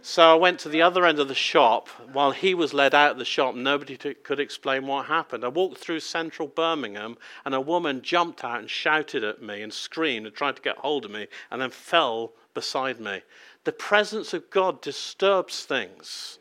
So 0.00 0.32
I 0.32 0.34
went 0.36 0.60
to 0.60 0.68
the 0.68 0.82
other 0.82 1.04
end 1.04 1.18
of 1.18 1.28
the 1.28 1.34
shop. 1.34 1.88
While 2.12 2.30
he 2.30 2.54
was 2.54 2.72
led 2.72 2.94
out 2.94 3.12
of 3.12 3.18
the 3.18 3.24
shop, 3.24 3.54
nobody 3.54 3.96
t- 3.96 4.14
could 4.14 4.38
explain 4.38 4.86
what 4.86 5.06
happened. 5.06 5.44
I 5.44 5.48
walked 5.48 5.78
through 5.78 6.00
central 6.00 6.46
Birmingham, 6.46 7.18
and 7.44 7.54
a 7.54 7.60
woman 7.60 8.02
jumped 8.02 8.44
out 8.44 8.60
and 8.60 8.70
shouted 8.70 9.24
at 9.24 9.42
me 9.42 9.60
and 9.60 9.72
screamed 9.72 10.26
and 10.26 10.34
tried 10.34 10.56
to 10.56 10.62
get 10.62 10.78
hold 10.78 11.04
of 11.04 11.10
me, 11.10 11.26
and 11.50 11.60
then 11.60 11.70
fell 11.70 12.32
beside 12.54 13.00
me. 13.00 13.22
The 13.64 13.72
presence 13.72 14.32
of 14.32 14.50
God 14.50 14.80
disturbs 14.80 15.64
things. 15.64 16.38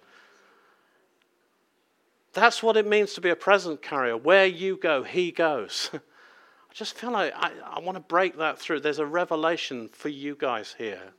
That's 2.33 2.61
what 2.61 2.77
it 2.77 2.85
means 2.85 3.15
to 3.15 3.21
be 3.21 3.29
a 3.29 3.35
present 3.35 3.81
carrier. 3.81 4.15
Where 4.15 4.45
you 4.45 4.77
go, 4.77 5.01
he 5.01 5.31
goes. 5.31 5.89
I 5.93 6.73
just 6.73 6.95
feel 6.95 7.11
like 7.11 7.33
I, 7.35 7.51
I 7.63 7.79
want 7.79 7.95
to 7.95 8.01
break 8.01 8.37
that 8.37 8.59
through. 8.59 8.81
There's 8.81 8.99
a 8.99 9.05
revelation 9.05 9.89
for 9.89 10.09
you 10.09 10.35
guys 10.35 10.75
here. 10.77 11.13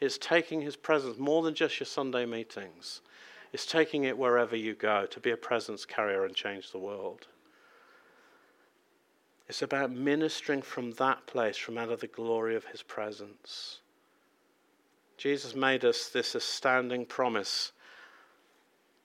It's 0.00 0.18
taking 0.18 0.60
his 0.60 0.76
presence 0.76 1.18
more 1.18 1.42
than 1.42 1.54
just 1.54 1.80
your 1.80 1.86
Sunday 1.86 2.26
meetings. 2.26 3.00
It's 3.52 3.66
taking 3.66 4.04
it 4.04 4.18
wherever 4.18 4.56
you 4.56 4.74
go 4.74 5.06
to 5.06 5.20
be 5.20 5.30
a 5.30 5.36
presence 5.36 5.84
carrier 5.84 6.24
and 6.24 6.34
change 6.34 6.70
the 6.70 6.78
world. 6.78 7.26
It's 9.48 9.62
about 9.62 9.92
ministering 9.92 10.62
from 10.62 10.92
that 10.92 11.26
place, 11.26 11.56
from 11.56 11.78
out 11.78 11.90
of 11.90 12.00
the 12.00 12.08
glory 12.08 12.56
of 12.56 12.66
his 12.66 12.82
presence. 12.82 13.80
Jesus 15.16 15.54
made 15.54 15.84
us 15.84 16.08
this 16.08 16.34
astounding 16.34 17.06
promise 17.06 17.72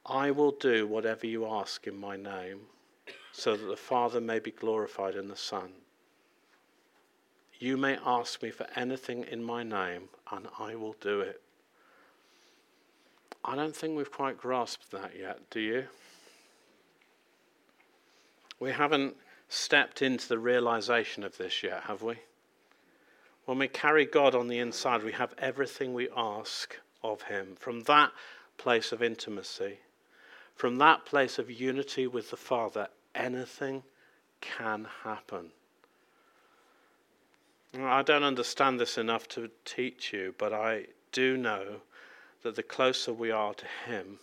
I 0.05 0.31
will 0.31 0.51
do 0.51 0.87
whatever 0.87 1.27
you 1.27 1.45
ask 1.45 1.85
in 1.85 1.95
my 1.95 2.17
name, 2.17 2.61
so 3.31 3.55
that 3.55 3.65
the 3.65 3.77
Father 3.77 4.19
may 4.19 4.39
be 4.39 4.51
glorified 4.51 5.15
in 5.15 5.27
the 5.27 5.35
Son. 5.35 5.71
You 7.61 7.77
may 7.77 7.99
ask 8.03 8.41
me 8.41 8.49
for 8.49 8.65
anything 8.75 9.23
in 9.23 9.43
my 9.43 9.61
name, 9.61 10.09
and 10.31 10.47
I 10.57 10.73
will 10.73 10.95
do 10.99 11.21
it. 11.21 11.43
I 13.45 13.55
don't 13.55 13.75
think 13.75 13.95
we've 13.95 14.11
quite 14.11 14.35
grasped 14.35 14.89
that 14.89 15.11
yet, 15.15 15.47
do 15.51 15.59
you? 15.59 15.85
We 18.59 18.71
haven't 18.71 19.15
stepped 19.47 20.01
into 20.01 20.27
the 20.27 20.39
realization 20.39 21.23
of 21.23 21.37
this 21.37 21.61
yet, 21.61 21.83
have 21.83 22.01
we? 22.01 22.15
When 23.45 23.59
we 23.59 23.67
carry 23.67 24.07
God 24.07 24.33
on 24.33 24.47
the 24.47 24.57
inside, 24.57 25.03
we 25.03 25.11
have 25.11 25.35
everything 25.37 25.93
we 25.93 26.09
ask 26.17 26.79
of 27.03 27.21
Him. 27.21 27.55
From 27.59 27.81
that 27.81 28.11
place 28.57 28.91
of 28.91 29.03
intimacy, 29.03 29.77
from 30.55 30.77
that 30.77 31.05
place 31.05 31.37
of 31.37 31.51
unity 31.51 32.07
with 32.07 32.31
the 32.31 32.37
Father, 32.37 32.87
anything 33.13 33.83
can 34.41 34.87
happen. 35.03 35.51
I 37.79 38.01
don't 38.01 38.23
understand 38.23 38.79
this 38.79 38.97
enough 38.97 39.27
to 39.29 39.49
teach 39.63 40.11
you, 40.11 40.35
but 40.37 40.51
I 40.51 40.87
do 41.11 41.37
know 41.37 41.81
that 42.43 42.55
the 42.55 42.63
closer 42.63 43.13
we 43.13 43.31
are 43.31 43.53
to 43.53 43.65
Him, 43.85 44.19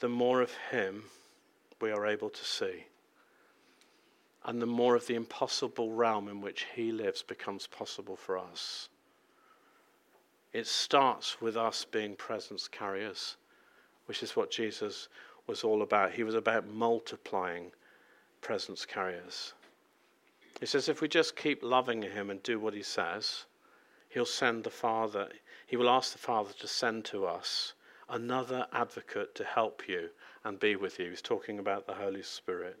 the 0.00 0.08
more 0.08 0.40
of 0.40 0.52
Him 0.70 1.04
we 1.80 1.92
are 1.92 2.06
able 2.06 2.30
to 2.30 2.44
see. 2.44 2.86
And 4.44 4.60
the 4.60 4.66
more 4.66 4.96
of 4.96 5.06
the 5.06 5.14
impossible 5.14 5.92
realm 5.92 6.28
in 6.28 6.40
which 6.40 6.66
He 6.74 6.90
lives 6.90 7.22
becomes 7.22 7.66
possible 7.66 8.16
for 8.16 8.38
us. 8.38 8.88
It 10.52 10.66
starts 10.66 11.40
with 11.40 11.56
us 11.56 11.84
being 11.84 12.16
presence 12.16 12.66
carriers, 12.66 13.36
which 14.06 14.22
is 14.22 14.34
what 14.34 14.50
Jesus 14.50 15.08
was 15.46 15.62
all 15.62 15.82
about. 15.82 16.12
He 16.12 16.24
was 16.24 16.34
about 16.34 16.66
multiplying 16.66 17.70
presence 18.40 18.84
carriers. 18.84 19.52
He 20.60 20.66
says 20.66 20.88
if 20.88 21.00
we 21.00 21.08
just 21.08 21.36
keep 21.36 21.62
loving 21.62 22.02
him 22.02 22.30
and 22.30 22.42
do 22.42 22.58
what 22.58 22.74
he 22.74 22.82
says, 22.82 23.44
he'll 24.08 24.26
send 24.26 24.64
the 24.64 24.70
Father, 24.70 25.28
he 25.66 25.76
will 25.76 25.88
ask 25.88 26.12
the 26.12 26.18
Father 26.18 26.52
to 26.58 26.66
send 26.66 27.04
to 27.06 27.26
us 27.26 27.74
another 28.08 28.66
advocate 28.72 29.34
to 29.36 29.44
help 29.44 29.88
you 29.88 30.08
and 30.44 30.58
be 30.58 30.76
with 30.76 30.98
you. 30.98 31.10
He's 31.10 31.22
talking 31.22 31.58
about 31.58 31.86
the 31.86 31.94
Holy 31.94 32.22
Spirit. 32.22 32.78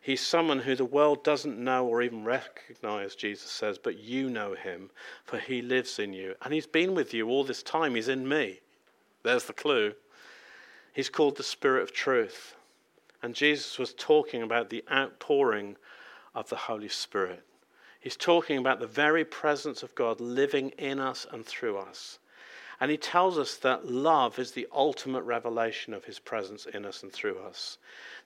He's 0.00 0.20
someone 0.20 0.58
who 0.58 0.76
the 0.76 0.84
world 0.84 1.24
doesn't 1.24 1.58
know 1.58 1.86
or 1.86 2.02
even 2.02 2.24
recognize, 2.24 3.14
Jesus 3.14 3.50
says, 3.50 3.78
but 3.78 3.98
you 3.98 4.28
know 4.28 4.54
him, 4.54 4.90
for 5.24 5.38
he 5.38 5.62
lives 5.62 5.98
in 5.98 6.12
you. 6.12 6.34
And 6.42 6.52
he's 6.52 6.66
been 6.66 6.94
with 6.94 7.14
you 7.14 7.30
all 7.30 7.42
this 7.42 7.62
time. 7.62 7.94
He's 7.94 8.08
in 8.08 8.28
me. 8.28 8.60
There's 9.22 9.44
the 9.44 9.54
clue. 9.54 9.94
He's 10.92 11.08
called 11.08 11.38
the 11.38 11.42
Spirit 11.42 11.82
of 11.82 11.92
Truth. 11.92 12.54
And 13.22 13.34
Jesus 13.34 13.78
was 13.78 13.94
talking 13.94 14.42
about 14.42 14.68
the 14.68 14.84
outpouring 14.92 15.76
of 16.34 16.48
the 16.48 16.56
Holy 16.56 16.88
Spirit. 16.88 17.44
He's 18.00 18.16
talking 18.16 18.58
about 18.58 18.80
the 18.80 18.86
very 18.86 19.24
presence 19.24 19.82
of 19.82 19.94
God 19.94 20.20
living 20.20 20.70
in 20.70 21.00
us 21.00 21.26
and 21.30 21.44
through 21.44 21.78
us. 21.78 22.18
And 22.80 22.90
he 22.90 22.96
tells 22.96 23.38
us 23.38 23.56
that 23.56 23.86
love 23.86 24.38
is 24.38 24.52
the 24.52 24.66
ultimate 24.72 25.22
revelation 25.22 25.94
of 25.94 26.04
his 26.04 26.18
presence 26.18 26.66
in 26.66 26.84
us 26.84 27.02
and 27.02 27.12
through 27.12 27.38
us. 27.38 27.78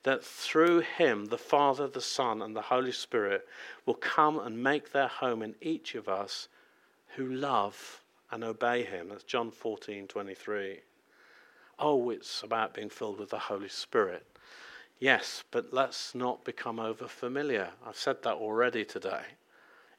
That 0.02 0.24
through 0.24 0.80
him, 0.80 1.26
the 1.26 1.38
Father, 1.38 1.86
the 1.86 2.00
Son, 2.00 2.42
and 2.42 2.56
the 2.56 2.62
Holy 2.62 2.92
Spirit 2.92 3.46
will 3.84 3.94
come 3.94 4.38
and 4.38 4.62
make 4.62 4.90
their 4.90 5.08
home 5.08 5.42
in 5.42 5.54
each 5.60 5.94
of 5.94 6.08
us 6.08 6.48
who 7.16 7.26
love 7.26 8.02
and 8.30 8.42
obey 8.42 8.84
him. 8.84 9.10
That's 9.10 9.24
John 9.24 9.50
14 9.50 10.08
23. 10.08 10.80
Oh, 11.78 12.10
it's 12.10 12.42
about 12.42 12.74
being 12.74 12.90
filled 12.90 13.20
with 13.20 13.30
the 13.30 13.38
Holy 13.38 13.68
Spirit. 13.68 14.26
Yes, 14.98 15.44
but 15.50 15.72
let's 15.72 16.14
not 16.14 16.44
become 16.44 16.80
over 16.80 17.06
familiar. 17.06 17.70
I've 17.86 17.96
said 17.96 18.22
that 18.22 18.34
already 18.34 18.84
today. 18.84 19.22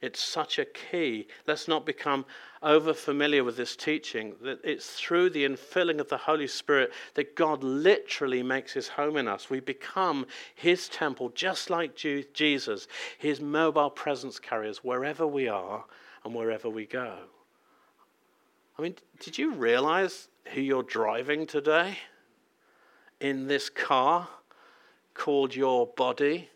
It's 0.01 0.21
such 0.21 0.59
a 0.59 0.65
key. 0.65 1.27
Let's 1.45 1.67
not 1.67 1.85
become 1.85 2.25
over 2.63 2.93
familiar 2.93 3.43
with 3.43 3.57
this 3.57 3.75
teaching 3.75 4.35
that 4.41 4.59
it's 4.63 4.97
through 4.97 5.31
the 5.31 5.45
infilling 5.45 5.99
of 5.99 6.07
the 6.07 6.17
Holy 6.17 6.47
Spirit 6.47 6.93
that 7.15 7.35
God 7.35 7.63
literally 7.63 8.41
makes 8.41 8.71
his 8.71 8.87
home 8.87 9.17
in 9.17 9.27
us. 9.27 9.49
We 9.49 9.59
become 9.59 10.25
his 10.55 10.87
temple, 10.87 11.29
just 11.29 11.69
like 11.69 11.95
Jesus, 11.95 12.87
his 13.17 13.41
mobile 13.41 13.89
presence 13.89 14.39
carriers 14.39 14.83
wherever 14.83 15.27
we 15.27 15.49
are 15.49 15.83
and 16.23 16.33
wherever 16.33 16.69
we 16.69 16.85
go. 16.85 17.17
I 18.77 18.81
mean, 18.81 18.95
did 19.19 19.37
you 19.37 19.53
realize 19.53 20.29
who 20.53 20.61
you're 20.61 20.83
driving 20.83 21.45
today 21.45 21.97
in 23.19 23.47
this 23.47 23.69
car? 23.69 24.29
Called 25.19 25.53
your 25.53 25.85
body, 25.85 26.49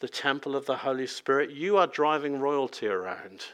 the 0.00 0.08
temple 0.08 0.56
of 0.56 0.66
the 0.66 0.76
Holy 0.76 1.06
Spirit. 1.06 1.50
You 1.50 1.76
are 1.76 1.86
driving 1.86 2.40
royalty 2.40 2.88
around. 2.88 3.44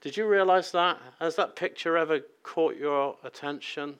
Did 0.00 0.16
you 0.16 0.26
realize 0.26 0.72
that? 0.72 0.98
Has 1.20 1.36
that 1.36 1.54
picture 1.54 1.98
ever 1.98 2.20
caught 2.42 2.76
your 2.76 3.16
attention? 3.22 3.96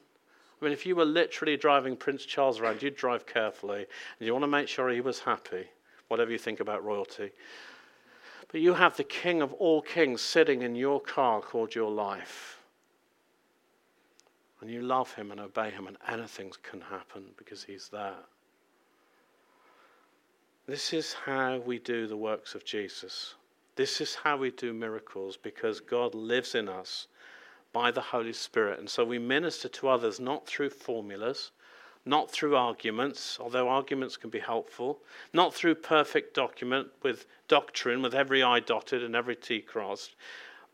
I 0.61 0.65
mean, 0.65 0.73
if 0.73 0.87
you 0.87 0.97
were 0.97 1.05
literally 1.05 1.59
driving 1.59 1.95
Prince 1.95 2.25
Charles 2.25 2.59
around, 2.59 2.83
you'd 2.83 2.97
drive 2.97 3.27
carefully, 3.27 3.85
and 4.19 4.27
you 4.27 4.33
want 4.33 4.45
to 4.45 4.49
make 4.49 4.67
sure 4.67 4.89
he 4.89 5.03
was 5.03 5.21
happy, 5.21 5.67
whatever 6.09 6.31
you 6.31 6.39
think 6.39 6.61
about 6.61 6.83
royalty. 6.83 7.31
But 8.51 8.63
you 8.63 8.73
have 8.73 8.97
the 8.97 9.05
King 9.05 9.43
of 9.43 9.53
all 9.55 9.83
kings 9.83 10.23
sitting 10.23 10.63
in 10.63 10.75
your 10.75 11.01
car 11.01 11.43
called 11.43 11.75
your 11.75 11.91
life. 11.91 12.63
And 14.63 14.71
you 14.71 14.81
love 14.81 15.13
him 15.13 15.31
and 15.31 15.41
obey 15.41 15.71
him, 15.71 15.87
and 15.87 15.99
anything 16.09 16.51
can 16.63 16.81
happen 16.81 17.25
because 17.37 17.63
he's 17.63 17.91
there. 17.91 18.15
This 20.67 20.95
is 20.95 21.13
how 21.13 21.59
we 21.59 21.79
do 21.79 22.07
the 22.07 22.17
works 22.17 22.55
of 22.55 22.65
Jesus. 22.65 23.35
This 23.77 24.01
is 24.01 24.15
how 24.15 24.39
we 24.39 24.51
do 24.51 24.73
miracles 24.73 25.37
because 25.37 25.81
God 25.81 26.15
lives 26.15 26.55
in 26.55 26.69
us 26.69 27.07
by 27.73 27.91
the 27.91 28.01
Holy 28.01 28.33
Spirit. 28.33 28.79
And 28.79 28.89
so 28.89 29.05
we 29.05 29.19
minister 29.19 29.69
to 29.69 29.89
others 29.89 30.19
not 30.19 30.47
through 30.47 30.71
formulas, 30.71 31.51
not 32.07 32.31
through 32.31 32.57
arguments, 32.57 33.39
although 33.39 33.69
arguments 33.69 34.17
can 34.17 34.31
be 34.31 34.39
helpful, 34.39 35.01
not 35.35 35.53
through 35.53 35.75
perfect 35.75 36.35
document 36.35 36.89
with 37.03 37.27
doctrine 37.47 38.01
with 38.01 38.15
every 38.15 38.43
I 38.43 38.61
dotted 38.61 39.03
and 39.03 39.15
every 39.15 39.37
T 39.37 39.61
crossed, 39.61 40.15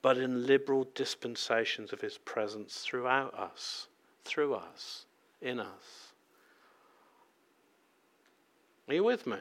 but 0.02 0.18
in 0.18 0.46
liberal 0.46 0.88
dispensations 0.94 1.92
of 1.92 2.00
his 2.00 2.18
presence 2.18 2.80
throughout 2.80 3.34
us, 3.34 3.88
through 4.24 4.54
us, 4.54 5.06
in 5.40 5.58
us. 5.58 6.12
Are 8.88 8.94
you 8.94 9.04
with 9.04 9.26
me? 9.26 9.38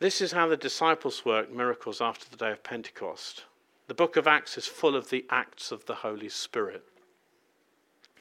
This 0.00 0.20
is 0.20 0.30
how 0.30 0.46
the 0.46 0.56
disciples 0.56 1.24
worked 1.24 1.52
miracles 1.52 2.00
after 2.00 2.30
the 2.30 2.36
day 2.36 2.52
of 2.52 2.62
Pentecost. 2.62 3.46
The 3.88 3.94
book 3.94 4.16
of 4.16 4.28
Acts 4.28 4.56
is 4.56 4.66
full 4.66 4.94
of 4.94 5.10
the 5.10 5.26
acts 5.28 5.72
of 5.72 5.86
the 5.86 5.96
Holy 5.96 6.28
Spirit, 6.28 6.84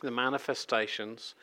the 0.01 0.09
manifestations 0.09 1.35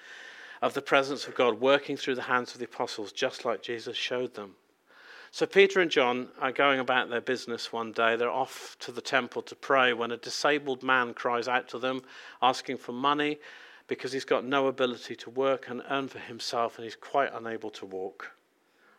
of 0.61 0.75
the 0.75 0.83
presence 0.83 1.29
of 1.29 1.37
God 1.37 1.61
working 1.61 1.97
through 1.97 2.17
the 2.17 2.23
hands 2.23 2.53
of 2.53 2.59
the 2.59 2.65
apostles, 2.65 3.13
just 3.13 3.45
like 3.45 3.63
Jesus 3.63 3.97
showed 3.97 4.35
them. 4.35 4.57
So 5.31 5.47
Peter 5.47 5.81
and 5.81 5.91
John 5.91 6.29
are 6.41 6.53
going 6.53 6.81
about 6.81 7.11
their 7.11 7.21
business 7.21 7.73
one 7.73 7.93
day. 7.93 8.17
They're 8.17 8.29
off 8.29 8.77
to 8.81 8.91
the 8.91 9.01
temple 9.01 9.43
to 9.43 9.55
pray 9.55 9.93
when 9.93 10.11
a 10.11 10.17
disabled 10.17 10.83
man 10.83 11.15
cries 11.15 11.47
out 11.47 11.69
to 11.69 11.79
them, 11.79 12.03
asking 12.43 12.79
for 12.79 12.93
money 12.93 13.39
because 13.87 14.11
he's 14.11 14.25
got 14.25 14.45
no 14.45 14.67
ability 14.67 15.15
to 15.15 15.31
work 15.31 15.69
and 15.69 15.83
earn 15.91 16.09
for 16.09 16.19
himself 16.19 16.77
and 16.77 16.85
he's 16.85 16.97
quite 16.97 17.31
unable 17.33 17.71
to 17.71 17.87
walk. 17.87 18.33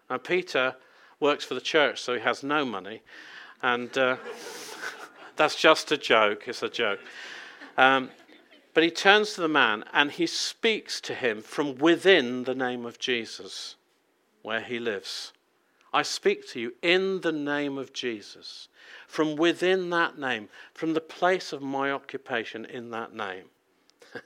Now, 0.09 0.17
Peter 0.17 0.75
works 1.19 1.45
for 1.45 1.53
the 1.53 1.61
church, 1.61 2.01
so 2.01 2.13
he 2.13 2.21
has 2.21 2.43
no 2.43 2.65
money. 2.65 3.01
And 3.61 3.95
uh, 3.97 4.17
that's 5.35 5.55
just 5.55 5.91
a 5.91 5.97
joke. 5.97 6.47
It's 6.47 6.63
a 6.63 6.69
joke. 6.69 6.99
Um, 7.77 8.09
but 8.73 8.83
he 8.83 8.91
turns 8.91 9.33
to 9.33 9.41
the 9.41 9.47
man 9.47 9.85
and 9.93 10.11
he 10.11 10.27
speaks 10.27 10.99
to 11.01 11.15
him 11.15 11.41
from 11.41 11.77
within 11.77 12.43
the 12.43 12.55
name 12.55 12.85
of 12.85 12.99
Jesus, 12.99 13.75
where 14.41 14.61
he 14.61 14.79
lives. 14.79 15.31
I 15.93 16.01
speak 16.01 16.47
to 16.49 16.59
you 16.59 16.73
in 16.81 17.21
the 17.21 17.31
name 17.31 17.77
of 17.77 17.93
Jesus, 17.93 18.67
from 19.07 19.37
within 19.37 19.89
that 19.91 20.19
name, 20.19 20.49
from 20.73 20.93
the 20.93 21.01
place 21.01 21.53
of 21.53 21.61
my 21.61 21.89
occupation 21.89 22.65
in 22.65 22.91
that 22.91 23.13
name. 23.13 23.45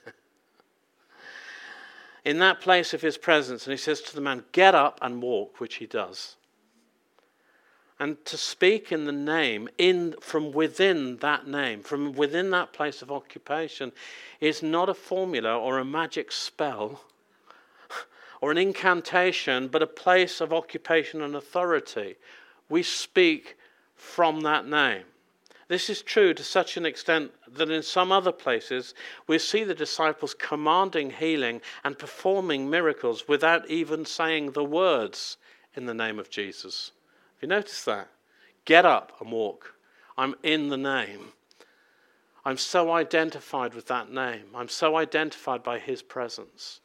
in 2.24 2.40
that 2.40 2.60
place 2.60 2.92
of 2.92 3.02
his 3.02 3.16
presence, 3.16 3.66
and 3.66 3.72
he 3.72 3.78
says 3.78 4.00
to 4.00 4.14
the 4.16 4.20
man, 4.20 4.42
Get 4.50 4.74
up 4.74 4.98
and 5.00 5.22
walk, 5.22 5.60
which 5.60 5.76
he 5.76 5.86
does 5.86 6.36
and 8.00 8.24
to 8.24 8.38
speak 8.38 8.90
in 8.90 9.04
the 9.04 9.12
name 9.12 9.68
in 9.76 10.14
from 10.20 10.52
within 10.52 11.18
that 11.18 11.46
name 11.46 11.82
from 11.82 12.12
within 12.14 12.50
that 12.50 12.72
place 12.72 13.02
of 13.02 13.12
occupation 13.12 13.92
is 14.40 14.62
not 14.62 14.88
a 14.88 14.94
formula 14.94 15.56
or 15.56 15.78
a 15.78 15.84
magic 15.84 16.32
spell 16.32 17.04
or 18.40 18.50
an 18.50 18.56
incantation 18.56 19.68
but 19.68 19.82
a 19.82 19.86
place 19.86 20.40
of 20.40 20.52
occupation 20.52 21.20
and 21.20 21.36
authority. 21.36 22.16
We 22.70 22.82
speak 22.82 23.58
from 23.94 24.40
that 24.40 24.66
name. 24.66 25.04
This 25.68 25.90
is 25.90 26.02
true 26.02 26.32
to 26.34 26.42
such 26.42 26.76
an 26.78 26.86
extent 26.86 27.32
that 27.52 27.70
in 27.70 27.82
some 27.82 28.10
other 28.10 28.32
places 28.32 28.94
we 29.26 29.38
see 29.38 29.62
the 29.62 29.74
disciples 29.74 30.34
commanding 30.34 31.10
healing 31.10 31.60
and 31.84 31.98
performing 31.98 32.70
miracles 32.70 33.28
without 33.28 33.68
even 33.68 34.06
saying 34.06 34.52
the 34.52 34.64
words 34.64 35.36
in 35.74 35.84
the 35.84 35.94
name 35.94 36.18
of 36.18 36.30
Jesus 36.30 36.92
you 37.40 37.48
notice 37.48 37.84
that? 37.84 38.08
Get 38.64 38.84
up 38.84 39.12
and 39.20 39.32
walk. 39.32 39.74
I'm 40.16 40.34
in 40.42 40.68
the 40.68 40.76
name. 40.76 41.32
I'm 42.44 42.56
so 42.56 42.92
identified 42.92 43.74
with 43.74 43.86
that 43.86 44.10
name. 44.10 44.46
I'm 44.54 44.68
so 44.68 44.96
identified 44.96 45.62
by 45.62 45.78
his 45.78 46.02
presence. 46.02 46.80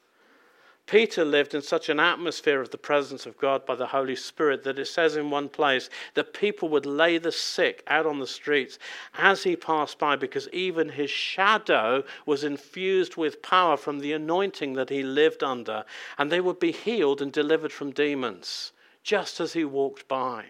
Peter 0.86 1.26
lived 1.26 1.56
in 1.56 1.64
such 1.64 1.90
an 1.90 2.00
atmosphere 2.00 2.62
of 2.62 2.70
the 2.70 2.78
presence 2.78 3.26
of 3.26 3.38
God 3.40 3.66
by 3.66 3.74
the 3.74 3.88
Holy 3.88 4.16
Spirit 4.16 4.64
that 4.64 4.78
it 4.78 4.86
says 4.86 5.16
in 5.16 5.32
one 5.32 5.50
place 5.50 5.90
that 6.14 6.34
people 6.34 6.70
would 6.70 6.86
lay 6.86 7.18
the 7.18 7.32
sick 7.32 7.84
out 7.88 8.06
on 8.06 8.20
the 8.20 8.28
streets 8.28 8.78
as 9.18 9.44
he 9.44 9.56
passed 9.56 9.98
by 9.98 10.16
because 10.16 10.48
even 10.50 10.90
his 10.90 11.10
shadow 11.10 12.04
was 12.28 12.44
infused 12.44 13.16
with 13.18 13.42
power 13.42 13.78
from 13.78 14.00
the 14.00 14.14
anointing 14.14 14.74
that 14.74 14.90
he 14.90 15.02
lived 15.02 15.44
under, 15.44 15.84
and 16.20 16.32
they 16.32 16.40
would 16.40 16.60
be 16.60 16.72
healed 16.72 17.22
and 17.22 17.32
delivered 17.32 17.72
from 17.72 17.92
demons 17.92 18.72
just 19.06 19.40
as 19.40 19.54
he 19.54 19.64
walked 19.64 20.08
by. 20.08 20.44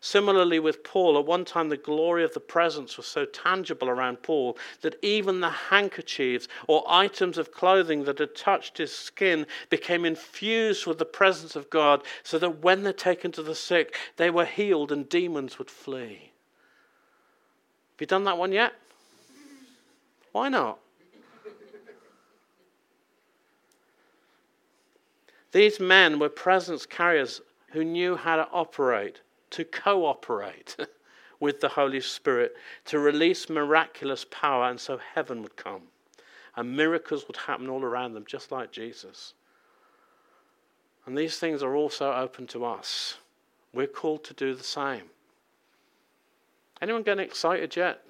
Similarly, 0.00 0.58
with 0.58 0.82
Paul, 0.82 1.16
at 1.16 1.26
one 1.26 1.44
time 1.44 1.68
the 1.68 1.76
glory 1.76 2.24
of 2.24 2.34
the 2.34 2.40
presence 2.40 2.96
was 2.96 3.06
so 3.06 3.24
tangible 3.24 3.88
around 3.88 4.20
Paul 4.24 4.58
that 4.80 4.96
even 5.00 5.38
the 5.38 5.48
handkerchiefs 5.48 6.48
or 6.66 6.82
items 6.88 7.38
of 7.38 7.52
clothing 7.52 8.02
that 8.02 8.18
had 8.18 8.34
touched 8.34 8.78
his 8.78 8.92
skin 8.92 9.46
became 9.70 10.04
infused 10.04 10.88
with 10.88 10.98
the 10.98 11.04
presence 11.04 11.54
of 11.54 11.70
God, 11.70 12.02
so 12.24 12.36
that 12.40 12.64
when 12.64 12.82
they're 12.82 12.92
taken 12.92 13.30
to 13.30 13.44
the 13.44 13.54
sick, 13.54 13.94
they 14.16 14.28
were 14.28 14.44
healed 14.44 14.90
and 14.90 15.08
demons 15.08 15.60
would 15.60 15.70
flee. 15.70 16.32
Have 17.92 18.00
you 18.00 18.06
done 18.08 18.24
that 18.24 18.38
one 18.38 18.50
yet? 18.50 18.72
Why 20.32 20.48
not? 20.48 20.80
These 25.52 25.78
men 25.78 26.18
were 26.18 26.30
presence 26.30 26.86
carriers 26.86 27.40
who 27.72 27.84
knew 27.84 28.16
how 28.16 28.36
to 28.36 28.48
operate, 28.52 29.20
to 29.50 29.64
cooperate 29.64 30.76
with 31.40 31.60
the 31.60 31.70
Holy 31.70 32.00
Spirit, 32.00 32.54
to 32.86 32.98
release 32.98 33.48
miraculous 33.48 34.24
power, 34.30 34.68
and 34.68 34.78
so 34.80 34.98
heaven 35.14 35.42
would 35.42 35.56
come. 35.56 35.82
And 36.54 36.76
miracles 36.76 37.26
would 37.26 37.36
happen 37.36 37.68
all 37.68 37.82
around 37.82 38.12
them, 38.12 38.24
just 38.26 38.52
like 38.52 38.70
Jesus. 38.72 39.34
And 41.06 41.16
these 41.16 41.38
things 41.38 41.62
are 41.62 41.74
also 41.74 42.12
open 42.12 42.46
to 42.48 42.64
us. 42.64 43.16
We're 43.72 43.86
called 43.86 44.22
to 44.24 44.34
do 44.34 44.54
the 44.54 44.62
same. 44.62 45.04
Anyone 46.80 47.02
getting 47.02 47.24
excited 47.24 47.74
yet? 47.74 48.04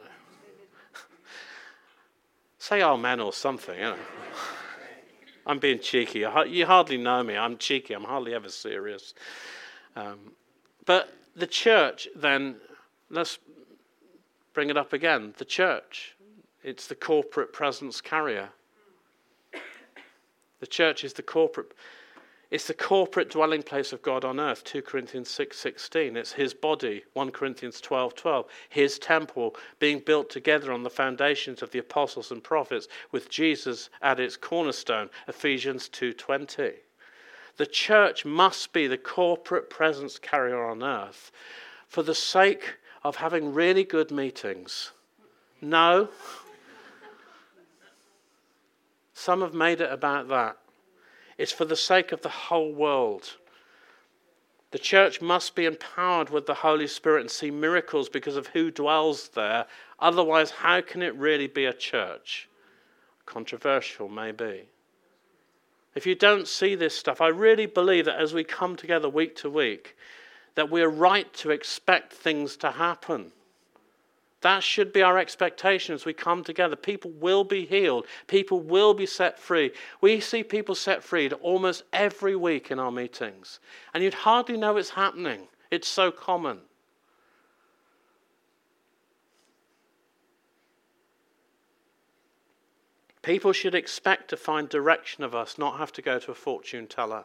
Say 2.59 2.83
amen 2.83 3.21
or 3.21 3.33
something. 3.33 3.77
You 3.77 3.83
know. 3.83 3.97
I'm 5.47 5.59
being 5.59 5.81
cheeky. 5.81 6.21
You 6.21 6.67
hardly 6.67 6.97
know 6.97 7.23
me. 7.23 7.37
I'm 7.37 7.57
cheeky. 7.59 7.95
I'm 7.95 8.05
hardly 8.05 8.35
ever 8.35 8.49
serious. 8.49 9.15
Um, 9.97 10.33
but 10.85 11.13
the 11.37 11.47
church, 11.47 12.09
then, 12.15 12.57
let's 13.11 13.39
bring 14.55 14.71
it 14.71 14.77
up 14.77 14.93
again. 14.93 15.35
The 15.39 15.45
church, 15.45 16.17
it's 16.63 16.87
the 16.87 16.95
corporate 16.95 17.53
presence 17.53 18.01
carrier. 18.01 18.51
The 20.61 20.67
church 20.67 21.03
is 21.03 21.13
the 21.13 21.23
corporate. 21.23 21.73
It's 22.53 22.67
the 22.67 22.75
corporate 22.75 23.31
dwelling 23.31 23.63
place 23.63 23.95
of 23.95 24.03
God 24.03 24.27
on 24.27 24.39
earth, 24.39 24.63
2 24.65 24.83
Corinthians 24.83 25.31
6:16. 25.31 26.19
it's 26.19 26.33
his 26.33 26.53
body, 26.53 27.03
1 27.15 27.33
Corinthians 27.33 27.81
12:12. 27.81 28.47
his 28.69 28.99
temple 28.99 29.57
being 29.79 30.01
built 30.01 30.29
together 30.29 30.71
on 30.71 30.83
the 30.83 30.91
foundations 30.91 31.63
of 31.63 31.71
the 31.71 31.79
apostles 31.79 32.31
and 32.31 32.45
prophets 32.45 32.89
with 33.11 33.31
Jesus 33.31 33.89
at 34.03 34.21
its 34.21 34.37
cornerstone, 34.37 35.09
Ephesians 35.27 35.89
2:20. 35.89 36.81
The 37.57 37.65
church 37.65 38.27
must 38.27 38.75
be 38.75 38.87
the 38.87 38.99
corporate 38.99 39.71
presence 39.71 40.19
carrier 40.19 40.63
on 40.63 40.83
earth 40.83 41.33
for 41.89 42.03
the 42.03 42.15
sake 42.15 42.77
of 43.03 43.17
having 43.17 43.55
really 43.55 43.83
good 43.83 44.11
meetings. 44.11 44.93
No. 45.63 46.11
Some 49.15 49.41
have 49.41 49.55
made 49.55 49.81
it 49.81 49.91
about 49.91 50.29
that. 50.29 50.59
It's 51.39 51.53
for 51.53 51.65
the 51.65 51.77
sake 51.77 52.13
of 52.13 52.23
the 52.23 52.29
whole 52.29 52.73
world. 52.73 53.37
The 54.73 54.79
church 54.79 55.21
must 55.21 55.55
be 55.55 55.67
empowered 55.67 56.31
with 56.31 56.47
the 56.47 56.55
Holy 56.55 56.87
Spirit 56.87 57.21
and 57.21 57.31
see 57.31 57.51
miracles 57.51 58.09
because 58.09 58.37
of 58.37 58.47
who 58.49 58.71
dwells 58.71 59.29
there. 59.29 59.67
Otherwise, 60.01 60.51
how 60.51 60.81
can 60.81 61.03
it 61.03 61.15
really 61.15 61.47
be 61.47 61.67
a 61.67 61.75
church? 61.75 62.49
Controversial, 63.27 64.09
maybe. 64.09 64.69
if 65.95 66.07
you 66.07 66.15
don't 66.15 66.49
see 66.49 66.75
this 66.75 66.97
stuff, 66.97 67.21
I 67.21 67.29
really 67.29 67.67
believe 67.67 68.07
that 68.07 68.19
as 68.19 68.33
we 68.33 68.45
come 68.45 68.77
together 68.77 69.11
week 69.11 69.37
to 69.37 69.51
week, 69.51 69.95
that 70.55 70.71
we're 70.71 70.89
right 70.89 71.33
to 71.35 71.51
expect 71.51 72.13
things 72.13 72.57
to 72.59 72.71
happen. 72.71 73.31
That 74.43 74.65
should 74.65 74.93
be 74.93 75.03
our 75.03 75.19
expectation 75.19 75.95
as 75.95 76.05
we 76.05 76.13
come 76.13 76.43
together. 76.43 76.75
People 76.77 77.13
will 77.13 77.45
be 77.45 77.65
healed. 77.65 78.07
People 78.27 78.61
will 78.61 78.93
be 78.93 79.07
set 79.07 79.39
free. 79.39 79.73
We 80.01 80.21
see 80.21 80.43
people 80.43 80.75
set 80.75 81.03
free 81.03 81.31
almost 81.31 81.85
every 81.93 82.35
week 82.35 82.71
in 82.71 82.79
our 82.79 82.91
meetings. 82.91 83.61
And 83.95 84.03
you'd 84.03 84.15
hardly 84.15 84.57
know 84.57 84.77
it's 84.77 84.91
happening. 84.91 85.47
It's 85.71 85.89
so 85.89 86.11
common. 86.11 86.59
People 93.23 93.53
should 93.53 93.77
expect 93.77 94.29
to 94.31 94.37
find 94.37 94.69
direction 94.69 95.23
of 95.23 95.33
us, 95.33 95.57
not 95.57 95.79
have 95.79 95.93
to 95.93 96.03
go 96.03 96.19
to 96.19 96.33
a 96.33 96.35
fortune 96.35 96.89
teller. 96.89 97.25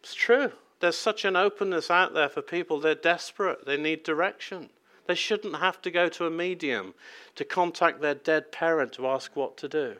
It's 0.00 0.14
true. 0.14 0.52
There's 0.80 0.98
such 0.98 1.24
an 1.24 1.36
openness 1.36 1.90
out 1.90 2.12
there 2.12 2.28
for 2.28 2.42
people. 2.42 2.80
They're 2.80 2.94
desperate, 2.94 3.66
they 3.66 3.76
need 3.76 4.02
direction. 4.02 4.70
They 5.06 5.14
shouldn't 5.14 5.56
have 5.56 5.80
to 5.82 5.90
go 5.90 6.08
to 6.08 6.26
a 6.26 6.30
medium 6.30 6.94
to 7.36 7.44
contact 7.44 8.00
their 8.00 8.14
dead 8.14 8.50
parent 8.50 8.92
to 8.94 9.06
ask 9.06 9.36
what 9.36 9.56
to 9.58 9.68
do. 9.68 9.96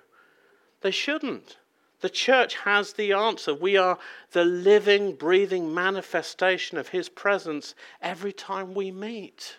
They 0.81 0.91
shouldn't. 0.91 1.57
The 2.01 2.11
church 2.11 2.57
has 2.57 2.93
the 2.93 3.12
answer. 3.12 3.55
We 3.55 3.77
are 3.77 3.99
the 4.33 4.45
living, 4.45 5.15
breathing 5.15 5.73
manifestation 5.73 6.77
of 6.77 6.89
His 6.89 7.09
presence 7.09 7.75
every 8.03 8.33
time 8.33 8.75
we 8.75 8.91
meet. 8.91 9.59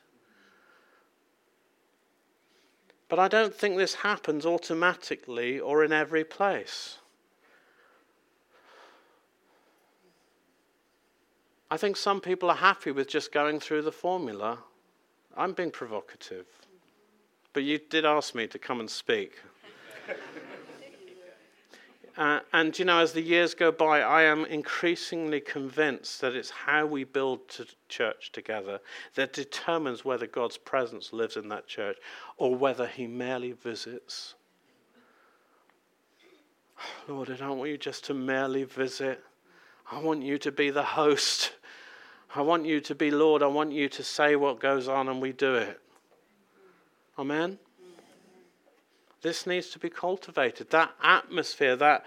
But 3.10 3.20
I 3.20 3.28
don't 3.28 3.56
think 3.56 3.78
this 3.78 3.96
happens 3.96 4.46
automatically 4.46 5.60
or 5.60 5.84
in 5.84 5.94
every 5.94 6.26
place. 6.26 7.00
I 11.70 11.78
think 11.78 11.98
some 11.98 12.22
people 12.22 12.50
are 12.50 12.56
happy 12.56 12.92
with 12.92 13.10
just 13.10 13.32
going 13.32 13.60
through 13.60 13.82
the 13.82 13.92
formula. 13.92 14.60
I'm 15.36 15.52
being 15.52 15.72
provocative. 15.72 16.46
But 17.52 17.64
you 17.64 17.78
did 17.78 18.06
ask 18.06 18.34
me 18.34 18.48
to 18.48 18.60
come 18.60 18.80
and 18.80 18.90
speak. 18.90 19.34
uh, 22.18 22.40
and, 22.54 22.78
you 22.80 22.86
know, 22.86 23.00
as 23.00 23.12
the 23.12 23.22
years 23.22 23.54
go 23.54 23.72
by, 23.72 24.02
I 24.02 24.24
am 24.24 24.46
increasingly 24.46 25.42
convinced 25.42 26.22
that 26.22 26.36
it's 26.36 26.52
how 26.52 26.86
we 26.86 27.04
build 27.04 27.50
to 27.50 27.66
church 27.90 28.32
together 28.32 28.80
that 29.16 29.34
determines 29.34 30.06
whether 30.06 30.26
God's 30.26 30.58
presence 30.58 31.12
lives 31.12 31.36
in 31.36 31.50
that 31.50 31.68
church 31.68 31.98
or 32.38 32.56
whether 32.56 32.88
He 32.88 33.08
merely 33.08 33.52
visits. 33.52 34.36
Lord, 37.10 37.30
I 37.30 37.36
don't 37.36 37.58
want 37.58 37.72
you 37.72 37.78
just 37.78 38.06
to 38.06 38.14
merely 38.14 38.64
visit. 38.64 39.22
I 39.91 40.00
want 40.00 40.23
you 40.23 40.38
to 40.39 40.52
be 40.52 40.69
the 40.69 40.84
host. 40.84 41.54
I 42.36 42.41
want 42.41 42.65
you 42.65 42.82
to 42.82 42.95
be 42.95 43.10
Lord. 43.10 43.41
I 43.41 43.47
want 43.47 43.71
you 43.71 43.88
to 43.89 44.04
say 44.04 44.36
what 44.36 44.60
goes 44.60 44.88
on 44.88 45.08
and 45.08 45.21
we 45.21 45.32
do 45.32 45.56
it. 45.56 45.80
Amen? 47.17 47.58
This 49.21 49.47
needs 49.47 49.69
to 49.71 49.80
be 49.80 49.89
cultivated. 49.89 50.69
That 50.69 50.91
atmosphere, 51.02 51.76
that 51.78 52.06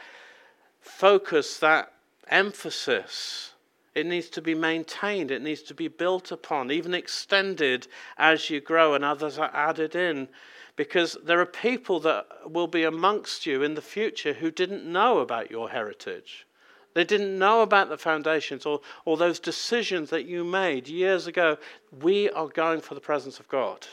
focus, 0.80 1.58
that 1.58 1.92
emphasis, 2.28 3.54
it 3.94 4.06
needs 4.06 4.28
to 4.30 4.42
be 4.42 4.54
maintained. 4.54 5.30
It 5.30 5.42
needs 5.42 5.62
to 5.62 5.74
be 5.74 5.88
built 5.88 6.30
upon, 6.30 6.70
even 6.70 6.94
extended 6.94 7.88
as 8.16 8.48
you 8.50 8.60
grow 8.60 8.94
and 8.94 9.04
others 9.04 9.38
are 9.38 9.50
added 9.52 9.96
in. 9.96 10.28
Because 10.76 11.16
there 11.24 11.40
are 11.40 11.46
people 11.46 11.98
that 12.00 12.26
will 12.46 12.68
be 12.68 12.84
amongst 12.84 13.44
you 13.44 13.62
in 13.62 13.74
the 13.74 13.82
future 13.82 14.34
who 14.34 14.50
didn't 14.50 14.84
know 14.84 15.18
about 15.18 15.50
your 15.50 15.70
heritage. 15.70 16.46
They 16.94 17.04
didn't 17.04 17.38
know 17.38 17.62
about 17.62 17.88
the 17.88 17.98
foundations 17.98 18.66
or, 18.66 18.80
or 19.04 19.16
those 19.16 19.38
decisions 19.38 20.10
that 20.10 20.24
you 20.24 20.44
made 20.44 20.88
years 20.88 21.26
ago. 21.26 21.56
We 22.00 22.30
are 22.30 22.48
going 22.48 22.80
for 22.80 22.94
the 22.94 23.00
presence 23.00 23.38
of 23.38 23.48
God. 23.48 23.86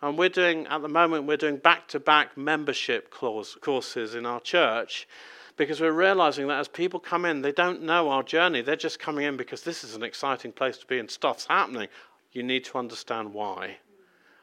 And 0.00 0.16
we're 0.16 0.28
doing, 0.28 0.66
at 0.68 0.82
the 0.82 0.88
moment, 0.88 1.26
we're 1.26 1.36
doing 1.36 1.56
back 1.56 1.88
to 1.88 2.00
back 2.00 2.36
membership 2.36 3.10
clause, 3.10 3.56
courses 3.60 4.14
in 4.14 4.26
our 4.26 4.40
church 4.40 5.08
because 5.56 5.80
we're 5.80 5.92
realizing 5.92 6.48
that 6.48 6.58
as 6.58 6.68
people 6.68 7.00
come 7.00 7.24
in, 7.24 7.42
they 7.42 7.52
don't 7.52 7.82
know 7.82 8.10
our 8.10 8.22
journey. 8.22 8.60
They're 8.60 8.76
just 8.76 8.98
coming 8.98 9.24
in 9.24 9.36
because 9.36 9.62
this 9.62 9.84
is 9.84 9.94
an 9.94 10.02
exciting 10.02 10.52
place 10.52 10.78
to 10.78 10.86
be 10.86 10.98
and 10.98 11.10
stuff's 11.10 11.46
happening. 11.46 11.88
You 12.32 12.42
need 12.42 12.64
to 12.64 12.78
understand 12.78 13.32
why. 13.32 13.78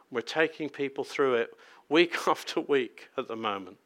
We're 0.09 0.21
taking 0.21 0.69
people 0.69 1.03
through 1.03 1.35
it 1.35 1.53
week 1.89 2.15
after 2.27 2.61
week 2.61 3.09
at 3.17 3.27
the 3.27 3.35
moment 3.35 3.77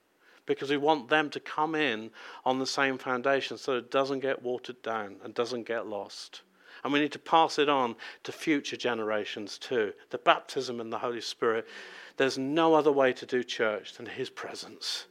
because 0.46 0.70
we 0.70 0.78
want 0.78 1.10
them 1.10 1.30
to 1.32 1.40
come 1.40 1.76
in 1.76 2.12
on 2.46 2.60
the 2.60 2.68
same 2.68 2.98
foundation 2.98 3.58
so 3.58 3.78
it 3.78 3.92
doesn't 3.92 4.20
get 4.20 4.44
watered 4.44 4.82
down 4.82 5.16
and 5.24 5.34
doesn't 5.34 5.68
get 5.68 5.88
lost. 5.88 6.42
And 6.84 6.94
we 6.94 7.00
need 7.00 7.14
to 7.14 7.20
pass 7.20 7.58
it 7.58 7.68
on 7.68 7.96
to 8.24 8.32
future 8.32 8.78
generations 8.78 9.58
too. 9.58 9.94
The 10.12 10.20
baptism 10.20 10.80
in 10.80 10.92
the 10.92 11.00
Holy 11.00 11.22
Spirit, 11.22 11.68
there's 12.18 12.38
no 12.38 12.76
other 12.76 12.92
way 12.92 13.12
to 13.14 13.26
do 13.26 13.44
church 13.44 13.94
than 13.94 14.06
His 14.06 14.30
presence. 14.30 15.06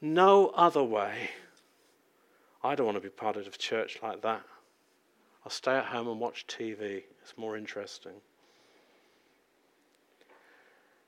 No 0.00 0.48
other 0.48 0.82
way. 0.82 1.30
I 2.64 2.74
don't 2.74 2.86
want 2.86 2.96
to 2.96 3.02
be 3.02 3.08
part 3.08 3.36
of 3.36 3.46
a 3.46 3.50
church 3.50 4.00
like 4.02 4.22
that. 4.22 4.42
I'll 5.44 5.50
stay 5.50 5.76
at 5.76 5.86
home 5.86 6.08
and 6.08 6.18
watch 6.18 6.46
TV. 6.46 7.04
It's 7.22 7.36
more 7.36 7.56
interesting. 7.56 8.20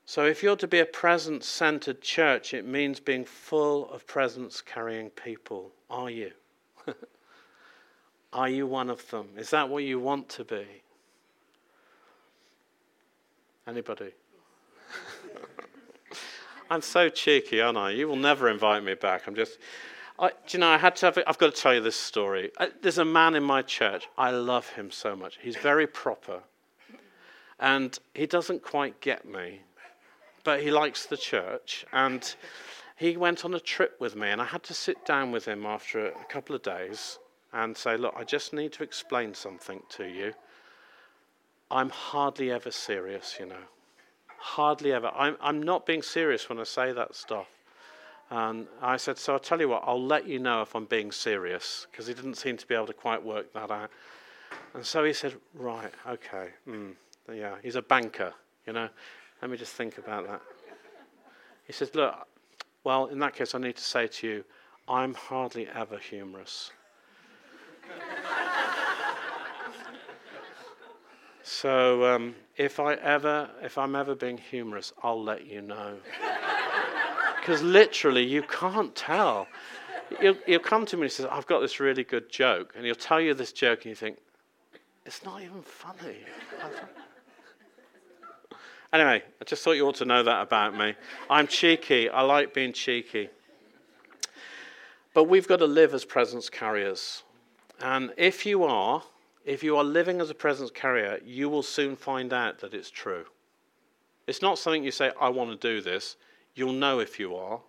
So, 0.06 0.26
if 0.26 0.42
you're 0.42 0.56
to 0.56 0.68
be 0.68 0.80
a 0.80 0.84
presence 0.84 1.46
centered 1.46 2.02
church, 2.02 2.52
it 2.52 2.66
means 2.66 3.00
being 3.00 3.24
full 3.24 3.90
of 3.90 4.06
presence 4.06 4.60
carrying 4.60 5.08
people. 5.10 5.72
Are 5.88 6.10
you? 6.10 6.32
Are 8.32 8.48
you 8.48 8.66
one 8.66 8.90
of 8.90 9.08
them? 9.10 9.28
Is 9.36 9.50
that 9.50 9.68
what 9.68 9.84
you 9.84 9.98
want 9.98 10.28
to 10.30 10.44
be? 10.44 10.66
Anybody? 13.66 14.12
I'm 16.70 16.82
so 16.82 17.08
cheeky, 17.08 17.62
aren't 17.62 17.78
I? 17.78 17.90
You 17.90 18.06
will 18.06 18.16
never 18.16 18.50
invite 18.50 18.84
me 18.84 18.94
back. 18.94 19.22
I'm 19.26 19.34
just. 19.34 19.58
I, 20.18 20.28
do 20.28 20.34
you 20.50 20.58
know, 20.58 20.68
I 20.68 20.76
had 20.76 20.94
to 20.96 21.06
have, 21.06 21.18
I've 21.26 21.38
got 21.38 21.54
to 21.54 21.60
tell 21.60 21.74
you 21.74 21.80
this 21.80 21.96
story. 21.96 22.52
I, 22.58 22.70
there's 22.82 22.98
a 22.98 23.04
man 23.04 23.34
in 23.34 23.42
my 23.42 23.62
church. 23.62 24.06
I 24.16 24.30
love 24.30 24.68
him 24.68 24.90
so 24.90 25.16
much. 25.16 25.38
He's 25.40 25.56
very 25.56 25.88
proper. 25.88 26.42
And 27.58 27.98
he 28.14 28.26
doesn't 28.26 28.62
quite 28.62 29.00
get 29.00 29.24
me 29.26 29.62
but 30.44 30.62
he 30.62 30.70
likes 30.70 31.06
the 31.06 31.16
church. 31.16 31.84
And 31.92 32.34
he 32.96 33.16
went 33.16 33.44
on 33.44 33.54
a 33.54 33.60
trip 33.60 33.96
with 33.98 34.14
me, 34.14 34.30
and 34.30 34.40
I 34.40 34.44
had 34.44 34.62
to 34.64 34.74
sit 34.74 35.04
down 35.04 35.32
with 35.32 35.46
him 35.46 35.66
after 35.66 36.06
a 36.06 36.24
couple 36.28 36.54
of 36.54 36.62
days 36.62 37.18
and 37.52 37.76
say, 37.76 37.96
Look, 37.96 38.14
I 38.16 38.24
just 38.24 38.52
need 38.52 38.72
to 38.74 38.82
explain 38.82 39.34
something 39.34 39.82
to 39.90 40.04
you. 40.04 40.34
I'm 41.70 41.90
hardly 41.90 42.52
ever 42.52 42.70
serious, 42.70 43.36
you 43.40 43.46
know. 43.46 43.64
Hardly 44.38 44.92
ever. 44.92 45.10
I'm, 45.16 45.36
I'm 45.40 45.62
not 45.62 45.86
being 45.86 46.02
serious 46.02 46.48
when 46.48 46.60
I 46.60 46.64
say 46.64 46.92
that 46.92 47.14
stuff. 47.14 47.48
And 48.30 48.66
I 48.82 48.96
said, 48.96 49.18
So 49.18 49.32
I'll 49.32 49.38
tell 49.38 49.60
you 49.60 49.68
what, 49.68 49.82
I'll 49.86 50.02
let 50.02 50.26
you 50.26 50.38
know 50.38 50.62
if 50.62 50.74
I'm 50.76 50.84
being 50.84 51.10
serious, 51.10 51.86
because 51.90 52.06
he 52.06 52.14
didn't 52.14 52.34
seem 52.34 52.56
to 52.58 52.66
be 52.66 52.74
able 52.74 52.86
to 52.86 52.92
quite 52.92 53.24
work 53.24 53.52
that 53.54 53.70
out. 53.70 53.90
And 54.74 54.84
so 54.84 55.04
he 55.04 55.12
said, 55.12 55.34
Right, 55.54 55.92
okay, 56.06 56.50
mm, 56.68 56.94
yeah, 57.32 57.56
he's 57.62 57.76
a 57.76 57.82
banker, 57.82 58.34
you 58.66 58.72
know. 58.72 58.88
Let 59.42 59.50
me 59.50 59.56
just 59.56 59.74
think 59.74 59.98
about 59.98 60.26
that. 60.26 60.40
He 61.66 61.72
says, 61.72 61.94
Look, 61.94 62.14
well, 62.84 63.06
in 63.06 63.18
that 63.20 63.34
case, 63.34 63.54
I 63.54 63.58
need 63.58 63.76
to 63.76 63.82
say 63.82 64.06
to 64.06 64.26
you, 64.26 64.44
I'm 64.88 65.14
hardly 65.14 65.66
ever 65.68 65.98
humorous. 65.98 66.70
so 71.42 72.04
um, 72.14 72.34
if 72.56 72.78
I 72.78 72.94
ever, 72.94 73.48
if 73.62 73.78
I'm 73.78 73.96
ever 73.96 74.14
being 74.14 74.38
humorous, 74.38 74.92
I'll 75.02 75.22
let 75.22 75.46
you 75.46 75.62
know. 75.62 75.96
Because 77.44 77.62
literally, 77.62 78.24
you 78.24 78.40
can't 78.40 78.94
tell. 78.94 79.46
He'll, 80.18 80.38
he'll 80.46 80.58
come 80.60 80.86
to 80.86 80.96
me 80.96 81.02
and 81.02 81.10
he 81.10 81.14
says, 81.14 81.26
I've 81.30 81.46
got 81.46 81.60
this 81.60 81.78
really 81.78 82.02
good 82.02 82.30
joke. 82.30 82.72
And 82.74 82.86
he'll 82.86 82.94
tell 82.94 83.20
you 83.20 83.34
this 83.34 83.52
joke, 83.52 83.80
and 83.80 83.90
you 83.90 83.94
think, 83.94 84.16
it's 85.04 85.22
not 85.26 85.42
even 85.42 85.60
funny. 85.60 86.20
Anyway, 88.94 89.20
I 89.40 89.44
just 89.44 89.64
thought 89.64 89.72
you 89.72 89.88
ought 89.88 89.96
to 89.96 90.04
know 90.04 90.22
that 90.22 90.40
about 90.40 90.78
me. 90.78 90.94
I'm 91.28 91.48
cheeky. 91.48 92.08
I 92.08 92.22
like 92.22 92.54
being 92.54 92.72
cheeky. 92.72 93.28
But 95.12 95.24
we've 95.24 95.48
got 95.48 95.56
to 95.56 95.66
live 95.66 95.94
as 95.94 96.04
presence 96.04 96.48
carriers. 96.48 97.24
And 97.80 98.12
if 98.16 98.46
you 98.46 98.62
are, 98.62 99.02
if 99.44 99.64
you 99.64 99.76
are 99.76 99.82
living 99.82 100.20
as 100.20 100.30
a 100.30 100.34
presence 100.34 100.70
carrier, 100.70 101.18
you 101.24 101.48
will 101.48 101.64
soon 101.64 101.96
find 101.96 102.32
out 102.32 102.60
that 102.60 102.72
it's 102.72 102.88
true. 102.88 103.24
It's 104.28 104.42
not 104.42 104.60
something 104.60 104.84
you 104.84 104.92
say, 104.92 105.10
I 105.20 105.28
want 105.28 105.50
to 105.50 105.56
do 105.56 105.80
this. 105.80 106.14
You'll 106.54 106.72
know 106.72 107.00
if 107.00 107.18
you 107.18 107.34
are. 107.34 107.60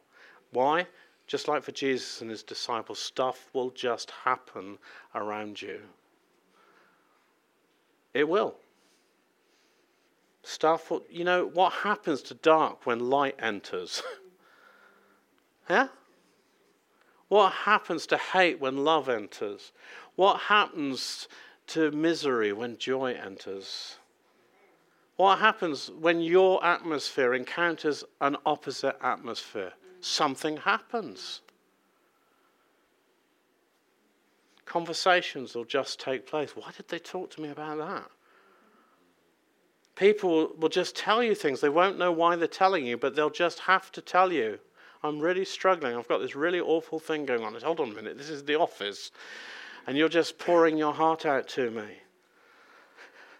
Why? 0.52 0.86
Just 1.26 1.48
like 1.48 1.64
for 1.64 1.72
Jesus 1.72 2.22
and 2.22 2.30
his 2.30 2.44
disciples, 2.44 3.00
stuff 3.00 3.50
will 3.52 3.72
just 3.72 4.12
happen 4.12 4.78
around 5.16 5.60
you. 5.60 5.80
It 8.14 8.30
will. 8.30 8.58
Stuff, 10.48 10.92
you 11.10 11.24
know, 11.24 11.48
what 11.48 11.74
happens 11.74 12.22
to 12.22 12.36
dark 12.36 12.86
when 12.86 13.10
light 13.10 13.36
enters? 13.40 14.04
Yeah? 15.68 15.88
What 17.28 17.52
happens 17.52 18.06
to 18.06 18.18
hate 18.18 18.60
when 18.60 18.84
love 18.84 19.10
enters? 19.10 19.72
What 20.16 20.42
happens 20.42 21.28
to 21.68 21.90
misery 21.90 22.54
when 22.54 22.78
joy 22.78 23.14
enters? 23.14 23.96
What 25.16 25.40
happens 25.40 25.90
when 25.90 26.22
your 26.22 26.64
atmosphere 26.64 27.34
encounters 27.34 28.04
an 28.22 28.38
opposite 28.46 28.96
atmosphere? 29.02 29.74
Something 30.02 30.58
happens. 30.58 31.42
Conversations 34.66 35.56
will 35.56 35.66
just 35.66 36.00
take 36.00 36.28
place. 36.28 36.56
Why 36.56 36.70
did 36.78 36.90
they 36.90 37.00
talk 37.00 37.32
to 37.32 37.42
me 37.42 37.50
about 37.50 37.80
that? 37.80 38.12
People 39.96 40.54
will 40.60 40.70
just 40.70 40.96
tell 40.96 41.24
you 41.24 41.34
things. 41.34 41.62
They 41.62 41.70
won't 41.70 41.98
know 41.98 42.12
why 42.12 42.36
they're 42.36 42.48
telling 42.48 42.86
you, 42.86 42.98
but 42.98 43.16
they'll 43.16 43.30
just 43.30 43.60
have 43.60 43.92
to 43.94 44.02
tell 44.02 44.32
you. 44.32 44.60
I'm 45.04 45.20
really 45.20 45.46
struggling. 45.46 45.96
I've 45.96 46.08
got 46.08 46.20
this 46.20 46.36
really 46.36 46.60
awful 46.60 47.00
thing 47.00 47.26
going 47.26 47.44
on. 47.44 47.54
Hold 47.62 47.80
on 47.80 47.92
a 47.92 47.94
minute. 47.94 48.18
This 48.18 48.30
is 48.30 48.44
the 48.44 48.60
office. 48.60 49.12
And 49.88 49.98
you're 49.98 50.10
just 50.10 50.38
pouring 50.38 50.78
your 50.78 50.94
heart 50.94 51.26
out 51.26 51.48
to 51.50 51.70
me. 51.70 52.00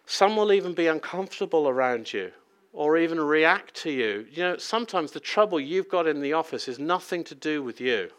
Some 0.06 0.36
will 0.36 0.54
even 0.54 0.74
be 0.74 0.88
uncomfortable 0.88 1.68
around 1.68 2.14
you 2.14 2.32
or 2.72 2.98
even 2.98 3.20
react 3.20 3.74
to 3.74 3.90
you. 3.90 4.28
You 4.32 4.44
know, 4.44 4.58
sometimes 4.58 5.12
the 5.12 5.20
trouble 5.20 5.60
you've 5.60 5.90
got 5.90 6.08
in 6.08 6.22
the 6.22 6.34
office 6.34 6.68
is 6.68 6.78
nothing 6.78 7.24
to 7.24 7.36
do 7.36 7.64
with 7.64 7.82
you. 7.82 8.10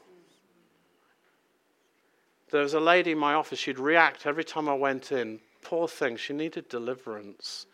There 2.51 2.62
was 2.62 2.75
a 2.75 2.81
lady 2.81 3.12
in 3.12 3.18
my 3.18 3.35
office, 3.35 3.59
she'd 3.59 3.79
react 3.79 4.27
every 4.27 4.44
time 4.44 4.68
I 4.68 4.75
went 4.75 5.12
in. 5.12 5.40
Poor 5.62 5.87
thing, 5.87 6.16
she 6.16 6.33
needed 6.33 6.68
deliverance. 6.68 7.66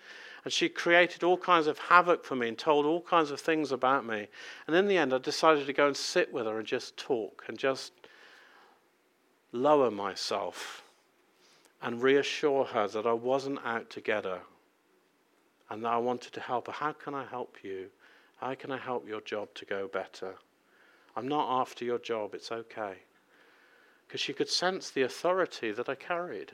And 0.45 0.53
she 0.53 0.69
created 0.69 1.23
all 1.23 1.39
kinds 1.39 1.67
of 1.67 1.79
havoc 1.79 2.25
for 2.25 2.35
me 2.35 2.49
and 2.49 2.59
told 2.59 2.85
all 2.85 3.01
kinds 3.01 3.31
of 3.31 3.41
things 3.41 3.71
about 3.71 4.05
me. 4.05 4.27
And 4.67 4.75
in 4.75 4.89
the 4.89 4.97
end, 4.97 5.15
I 5.15 5.19
decided 5.19 5.67
to 5.67 5.73
go 5.73 5.87
and 5.87 5.97
sit 5.97 6.33
with 6.33 6.47
her 6.47 6.59
and 6.59 6.67
just 6.67 6.97
talk 6.97 7.45
and 7.47 7.57
just 7.57 7.93
lower 9.53 9.91
myself 9.91 10.83
and 11.81 12.03
reassure 12.03 12.65
her 12.65 12.89
that 12.89 13.07
I 13.07 13.13
wasn't 13.13 13.61
out 13.65 13.91
to 13.91 14.01
get 14.01 14.25
her 14.25 14.41
and 15.71 15.85
that 15.85 15.93
I 15.93 15.99
wanted 15.99 16.33
to 16.35 16.41
help 16.41 16.67
her. 16.67 16.73
How 16.73 16.93
can 16.93 17.15
I 17.15 17.25
help 17.25 17.59
you? 17.63 17.87
How 18.37 18.55
can 18.55 18.73
I 18.73 18.79
help 18.79 19.07
your 19.07 19.21
job 19.21 19.55
to 19.55 19.65
go 19.65 19.89
better? 19.89 20.35
I'm 21.17 21.29
not 21.29 21.61
after 21.61 21.85
your 21.85 21.99
job, 21.99 22.35
it's 22.35 22.51
okay. 22.51 22.95
Because 24.07 24.21
she 24.21 24.33
could 24.33 24.49
sense 24.49 24.91
the 24.91 25.03
authority 25.03 25.73
that 25.73 25.89
I 25.89 25.95
carried. 25.95 26.53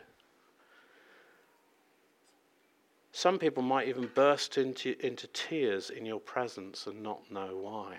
Some 3.13 3.39
people 3.39 3.63
might 3.63 3.89
even 3.89 4.11
burst 4.15 4.59
into, 4.59 4.95
into 5.05 5.27
tears 5.29 5.91
in 5.91 6.05
your 6.05 6.21
presence 6.21 6.87
and 6.87 7.03
not 7.03 7.31
know 7.31 7.57
why. 7.57 7.99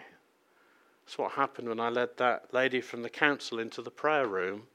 That's 1.06 1.18
what 1.18 1.32
happened 1.32 1.68
when 1.68 1.80
I 1.80 1.90
led 1.90 2.18
that 2.18 2.54
lady 2.54 2.82
from 2.82 3.02
the 3.02 3.10
council 3.10 3.60
into 3.60 3.82
the 3.82 3.92
prayer 3.92 4.28
room. 4.28 4.68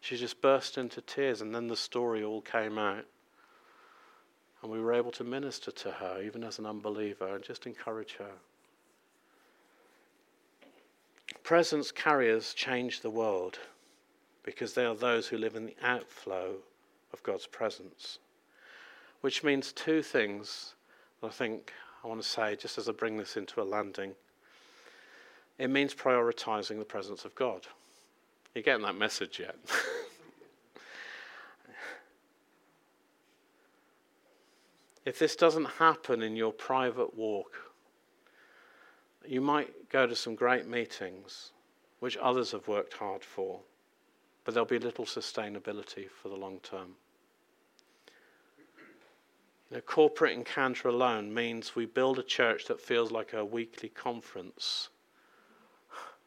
She 0.00 0.16
just 0.16 0.40
burst 0.40 0.76
into 0.76 1.00
tears, 1.00 1.40
and 1.40 1.54
then 1.54 1.68
the 1.68 1.76
story 1.76 2.22
all 2.22 2.40
came 2.40 2.78
out. 2.78 3.04
And 4.62 4.72
we 4.72 4.80
were 4.80 4.92
able 4.92 5.12
to 5.12 5.24
minister 5.24 5.70
to 5.70 5.92
her, 5.92 6.20
even 6.22 6.42
as 6.42 6.58
an 6.58 6.66
unbeliever, 6.66 7.34
and 7.34 7.44
just 7.44 7.66
encourage 7.66 8.16
her. 8.16 8.32
Presence 11.44 11.92
carriers 11.92 12.54
change 12.54 13.00
the 13.00 13.10
world 13.10 13.58
because 14.42 14.74
they 14.74 14.84
are 14.84 14.94
those 14.94 15.28
who 15.28 15.38
live 15.38 15.54
in 15.54 15.66
the 15.66 15.76
outflow 15.82 16.56
of 17.12 17.22
God's 17.22 17.46
presence 17.46 18.18
which 19.20 19.42
means 19.42 19.72
two 19.72 20.02
things 20.02 20.74
that 21.20 21.28
I 21.28 21.30
think 21.30 21.72
I 22.04 22.08
want 22.08 22.22
to 22.22 22.28
say 22.28 22.56
just 22.56 22.78
as 22.78 22.88
I 22.88 22.92
bring 22.92 23.16
this 23.16 23.36
into 23.36 23.60
a 23.60 23.64
landing. 23.64 24.14
It 25.58 25.68
means 25.70 25.94
prioritizing 25.94 26.78
the 26.78 26.84
presence 26.84 27.24
of 27.24 27.34
God. 27.34 27.66
You 28.54 28.62
getting 28.62 28.84
that 28.84 28.94
message 28.94 29.40
yet? 29.40 29.56
if 35.04 35.18
this 35.18 35.34
doesn't 35.36 35.64
happen 35.64 36.22
in 36.22 36.36
your 36.36 36.52
private 36.52 37.16
walk, 37.16 37.56
you 39.26 39.40
might 39.40 39.88
go 39.90 40.06
to 40.06 40.14
some 40.14 40.34
great 40.34 40.66
meetings 40.66 41.50
which 42.00 42.16
others 42.18 42.52
have 42.52 42.68
worked 42.68 42.94
hard 42.94 43.24
for, 43.24 43.60
but 44.44 44.54
there'll 44.54 44.66
be 44.66 44.78
little 44.78 45.04
sustainability 45.04 46.08
for 46.08 46.28
the 46.28 46.36
long 46.36 46.60
term. 46.60 46.94
Know, 49.70 49.80
corporate 49.82 50.32
encounter 50.32 50.88
alone 50.88 51.32
means 51.32 51.76
we 51.76 51.84
build 51.84 52.18
a 52.18 52.22
church 52.22 52.64
that 52.66 52.80
feels 52.80 53.12
like 53.12 53.34
a 53.34 53.44
weekly 53.44 53.90
conference 53.90 54.88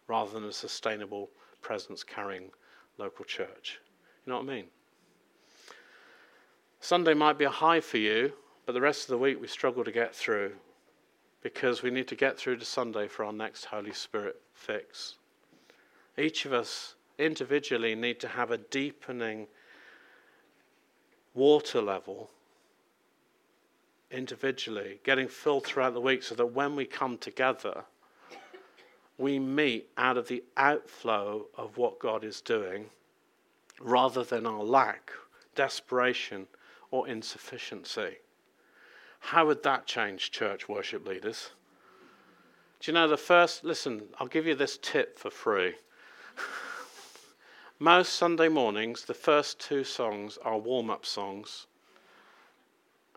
rather 0.07 0.31
than 0.31 0.45
a 0.45 0.53
sustainable 0.53 1.29
presence 1.61 2.03
carrying 2.03 2.51
local 2.97 3.25
church. 3.25 3.79
You 4.25 4.31
know 4.31 4.37
what 4.37 4.49
I 4.49 4.55
mean? 4.55 4.65
Sunday 6.79 7.15
might 7.15 7.39
be 7.39 7.45
a 7.45 7.49
high 7.49 7.79
for 7.79 7.97
you, 7.97 8.33
but 8.65 8.73
the 8.73 8.81
rest 8.81 9.03
of 9.03 9.07
the 9.07 9.17
week 9.17 9.41
we 9.41 9.47
struggle 9.47 9.83
to 9.83 9.91
get 9.91 10.13
through 10.13 10.53
because 11.41 11.81
we 11.81 11.89
need 11.89 12.07
to 12.09 12.15
get 12.15 12.37
through 12.37 12.57
to 12.57 12.65
Sunday 12.65 13.07
for 13.07 13.25
our 13.25 13.33
next 13.33 13.65
Holy 13.65 13.93
Spirit 13.93 14.39
fix. 14.53 15.15
Each 16.15 16.45
of 16.45 16.53
us 16.53 16.93
individually 17.17 17.95
need 17.95 18.19
to 18.19 18.27
have 18.27 18.51
a 18.51 18.57
deepening 18.57 19.47
water 21.33 21.81
level 21.81 22.29
individually, 24.11 24.99
getting 25.03 25.27
filled 25.27 25.65
throughout 25.65 25.93
the 25.93 26.01
week 26.01 26.23
so 26.23 26.35
that 26.35 26.45
when 26.45 26.75
we 26.75 26.85
come 26.85 27.17
together, 27.17 27.83
we 29.17 29.39
meet 29.39 29.89
out 29.97 30.17
of 30.17 30.27
the 30.27 30.43
outflow 30.57 31.45
of 31.55 31.77
what 31.77 31.99
God 31.99 32.23
is 32.23 32.41
doing 32.41 32.85
rather 33.79 34.23
than 34.23 34.45
our 34.45 34.63
lack, 34.63 35.11
desperation, 35.55 36.47
or 36.91 37.07
insufficiency. 37.07 38.17
How 39.19 39.45
would 39.45 39.63
that 39.63 39.85
change 39.85 40.31
church 40.31 40.67
worship 40.67 41.07
leaders? 41.07 41.51
Do 42.79 42.91
you 42.91 42.95
know 42.95 43.07
the 43.07 43.17
first, 43.17 43.63
listen, 43.63 44.03
I'll 44.19 44.27
give 44.27 44.47
you 44.47 44.55
this 44.55 44.79
tip 44.81 45.19
for 45.19 45.29
free. 45.29 45.75
Most 47.79 48.13
Sunday 48.13 48.49
mornings, 48.49 49.05
the 49.05 49.13
first 49.13 49.59
two 49.59 49.83
songs 49.83 50.39
are 50.43 50.57
warm 50.57 50.89
up 50.89 51.05
songs 51.05 51.67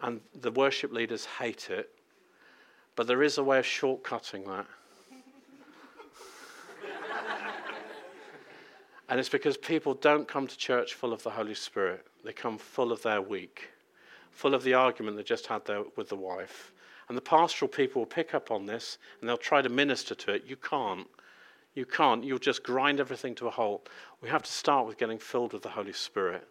and 0.05 0.21
the 0.43 0.51
worship 0.51 0.93
leaders 0.93 1.25
hate 1.25 1.71
it, 1.71 1.91
but 2.95 3.07
there 3.07 3.23
is 3.23 3.39
a 3.39 3.43
way 3.43 3.59
of 3.59 3.65
shortcutting 3.65 4.45
that. 4.45 4.67
and 9.09 9.19
it's 9.19 9.31
because 9.31 9.57
people 9.57 9.95
don't 9.95 10.29
come 10.29 10.47
to 10.47 10.59
church 10.59 10.93
full 10.93 11.15
of 11.15 11.23
the 11.23 11.31
Holy 11.31 11.55
Spirit, 11.55 12.07
they 12.23 12.35
come 12.35 12.59
full 12.59 12.93
of 12.93 13.03
their 13.03 13.23
week, 13.23 13.71
full 14.31 14.55
of 14.55 14.63
the 14.63 14.75
argument 14.75 15.17
they 15.17 15.23
just 15.23 15.47
had 15.47 15.65
there 15.65 15.85
with 15.97 16.11
the 16.11 16.17
wife. 16.17 16.73
And 17.09 17.17
the 17.17 17.23
pastoral 17.23 17.71
people 17.71 18.03
will 18.03 18.07
pick 18.07 18.35
up 18.35 18.51
on 18.51 18.67
this 18.67 18.99
and 19.21 19.29
they'll 19.29 19.39
try 19.39 19.63
to 19.63 19.71
minister 19.71 20.15
to 20.15 20.33
it. 20.33 20.45
You 20.47 20.57
can't. 20.57 21.07
You 21.75 21.87
can't. 21.87 22.23
You'll 22.23 22.39
just 22.39 22.63
grind 22.63 23.01
everything 23.01 23.35
to 23.37 23.47
a 23.47 23.51
halt. 23.51 23.89
We 24.21 24.29
have 24.29 24.43
to 24.43 24.53
start 24.53 24.87
with 24.87 24.99
getting 24.99 25.19
filled 25.19 25.55
with 25.55 25.63
the 25.63 25.71
Holy 25.71 25.93
Spirit. 25.95 26.47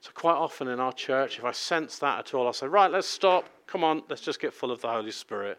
So, 0.00 0.10
quite 0.14 0.36
often 0.36 0.68
in 0.68 0.78
our 0.78 0.92
church, 0.92 1.38
if 1.38 1.44
I 1.44 1.52
sense 1.52 1.98
that 1.98 2.20
at 2.20 2.34
all, 2.34 2.46
I'll 2.46 2.52
say, 2.52 2.68
Right, 2.68 2.90
let's 2.90 3.08
stop. 3.08 3.48
Come 3.66 3.82
on, 3.82 4.02
let's 4.08 4.22
just 4.22 4.40
get 4.40 4.54
full 4.54 4.70
of 4.70 4.80
the 4.80 4.88
Holy 4.88 5.10
Spirit. 5.10 5.58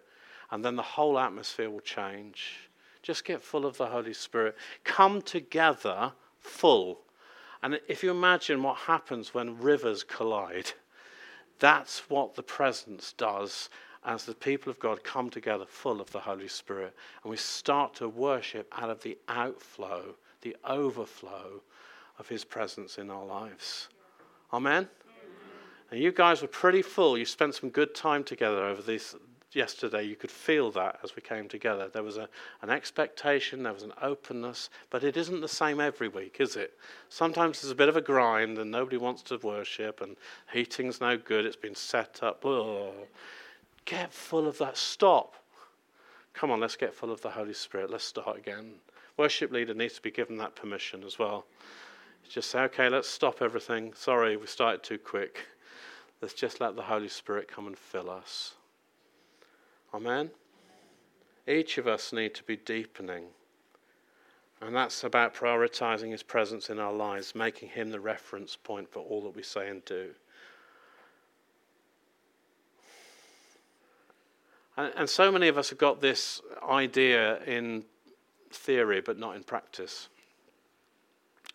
And 0.51 0.63
then 0.63 0.75
the 0.75 0.81
whole 0.81 1.19
atmosphere 1.19 1.69
will 1.69 1.81
change. 1.81 2.69
Just 3.03 3.23
get 3.25 3.41
full 3.41 3.65
of 3.65 3.77
the 3.77 3.85
Holy 3.85 4.13
Spirit. 4.13 4.55
Come 4.83 5.21
together 5.21 6.13
full. 6.39 7.01
And 7.61 7.79
if 7.87 8.03
you 8.03 8.11
imagine 8.11 8.63
what 8.63 8.77
happens 8.77 9.33
when 9.33 9.59
rivers 9.59 10.03
collide, 10.03 10.71
that's 11.59 12.09
what 12.09 12.35
the 12.35 12.43
presence 12.43 13.13
does 13.13 13.69
as 14.05 14.23
the 14.23 14.33
people 14.33 14.71
of 14.71 14.79
God 14.79 15.03
come 15.03 15.29
together 15.29 15.65
full 15.67 15.99
of 15.99 16.09
the 16.11 16.21
Holy 16.21 16.47
Spirit. 16.47 16.95
And 17.23 17.29
we 17.29 17.37
start 17.37 17.93
to 17.95 18.07
worship 18.07 18.73
out 18.77 18.89
of 18.89 19.03
the 19.03 19.17
outflow, 19.27 20.15
the 20.41 20.55
overflow 20.63 21.61
of 22.17 22.29
His 22.29 22.45
presence 22.45 22.97
in 22.97 23.09
our 23.09 23.25
lives. 23.25 23.89
Amen? 24.53 24.87
And 25.91 25.99
you 25.99 26.11
guys 26.11 26.41
were 26.41 26.47
pretty 26.47 26.81
full. 26.81 27.17
You 27.17 27.25
spent 27.25 27.55
some 27.55 27.69
good 27.69 27.95
time 27.95 28.23
together 28.23 28.63
over 28.63 28.81
this 28.81 29.15
yesterday. 29.51 30.03
You 30.03 30.15
could 30.15 30.29
feel 30.29 30.69
that 30.71 30.99
as 31.03 31.15
we 31.15 31.21
came 31.21 31.47
together. 31.47 31.89
There 31.91 32.03
was 32.03 32.17
a, 32.17 32.29
an 32.61 32.69
expectation, 32.69 33.63
there 33.63 33.73
was 33.73 33.83
an 33.83 33.93
openness, 34.01 34.69
but 34.89 35.03
it 35.03 35.17
isn't 35.17 35.41
the 35.41 35.47
same 35.47 35.79
every 35.79 36.07
week, 36.07 36.37
is 36.39 36.55
it? 36.55 36.77
Sometimes 37.09 37.61
there's 37.61 37.71
a 37.71 37.75
bit 37.75 37.89
of 37.89 37.97
a 37.97 38.01
grind 38.01 38.59
and 38.59 38.69
nobody 38.69 38.97
wants 38.97 39.23
to 39.23 39.37
worship 39.37 40.01
and 40.01 40.15
heating's 40.53 41.01
no 41.01 41.17
good, 41.17 41.45
it's 41.45 41.55
been 41.55 41.75
set 41.75 42.19
up. 42.21 42.45
Oh. 42.45 42.93
Get 43.85 44.13
full 44.13 44.47
of 44.47 44.59
that. 44.59 44.77
Stop. 44.77 45.33
Come 46.33 46.51
on, 46.51 46.59
let's 46.59 46.75
get 46.75 46.93
full 46.93 47.11
of 47.11 47.21
the 47.21 47.31
Holy 47.31 47.53
Spirit. 47.53 47.89
Let's 47.89 48.03
start 48.03 48.37
again. 48.37 48.73
Worship 49.17 49.51
leader 49.51 49.73
needs 49.73 49.95
to 49.95 50.01
be 50.01 50.11
given 50.11 50.37
that 50.37 50.55
permission 50.55 51.03
as 51.03 51.17
well. 51.17 51.45
Just 52.29 52.51
say, 52.51 52.61
okay, 52.61 52.89
let's 52.89 53.09
stop 53.09 53.41
everything. 53.41 53.91
Sorry, 53.95 54.37
we 54.37 54.45
started 54.45 54.83
too 54.83 54.99
quick. 54.99 55.47
Let's 56.21 56.35
just 56.35 56.61
let 56.61 56.75
the 56.75 56.83
Holy 56.83 57.07
Spirit 57.07 57.47
come 57.47 57.65
and 57.65 57.75
fill 57.75 58.07
us. 58.07 58.53
Amen? 59.95 60.29
Each 61.47 61.79
of 61.79 61.87
us 61.87 62.13
need 62.13 62.35
to 62.35 62.43
be 62.43 62.55
deepening 62.55 63.23
And 64.61 64.75
that's 64.75 65.03
about 65.03 65.33
prioritizing 65.33 66.11
His 66.11 66.21
presence 66.21 66.69
in 66.69 66.77
our 66.77 66.93
lives, 66.93 67.33
making 67.33 67.69
Him 67.69 67.89
the 67.89 67.99
reference 67.99 68.55
point 68.55 68.91
for 68.91 68.99
all 68.99 69.21
that 69.23 69.35
we 69.35 69.41
say 69.41 69.69
and 69.69 69.83
do. 69.85 70.11
And, 74.77 74.93
and 74.95 75.09
so 75.09 75.31
many 75.31 75.47
of 75.47 75.57
us 75.57 75.71
have 75.71 75.79
got 75.79 75.99
this 75.99 76.41
idea 76.69 77.41
in 77.45 77.85
theory, 78.51 79.01
but 79.01 79.17
not 79.17 79.35
in 79.35 79.43
practice. 79.43 80.09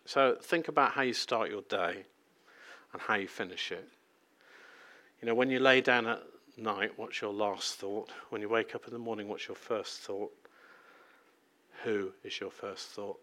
So 0.07 0.37
think 0.41 0.69
about 0.69 0.93
how 0.93 1.03
you 1.03 1.15
start 1.15 1.51
your 1.51 1.63
day 1.63 2.05
and 2.93 3.03
how 3.03 3.15
you 3.15 3.29
finish 3.29 3.73
it. 3.73 3.89
You 5.21 5.27
know, 5.27 5.35
when 5.35 5.51
you 5.51 5.59
lay 5.59 5.81
down 5.81 6.07
at 6.07 6.23
night, 6.57 6.93
what's 6.97 7.21
your 7.21 7.33
last 7.33 7.77
thought? 7.77 8.11
When 8.31 8.43
you 8.43 8.49
wake 8.49 8.75
up 8.75 8.87
in 8.87 8.93
the 8.93 8.99
morning, 8.99 9.29
what's 9.29 9.49
your 9.49 9.57
first 9.57 10.01
thought? 10.01 10.33
Who 11.85 12.13
is 12.23 12.39
your 12.41 12.51
first 12.51 12.89
thought? 12.89 13.19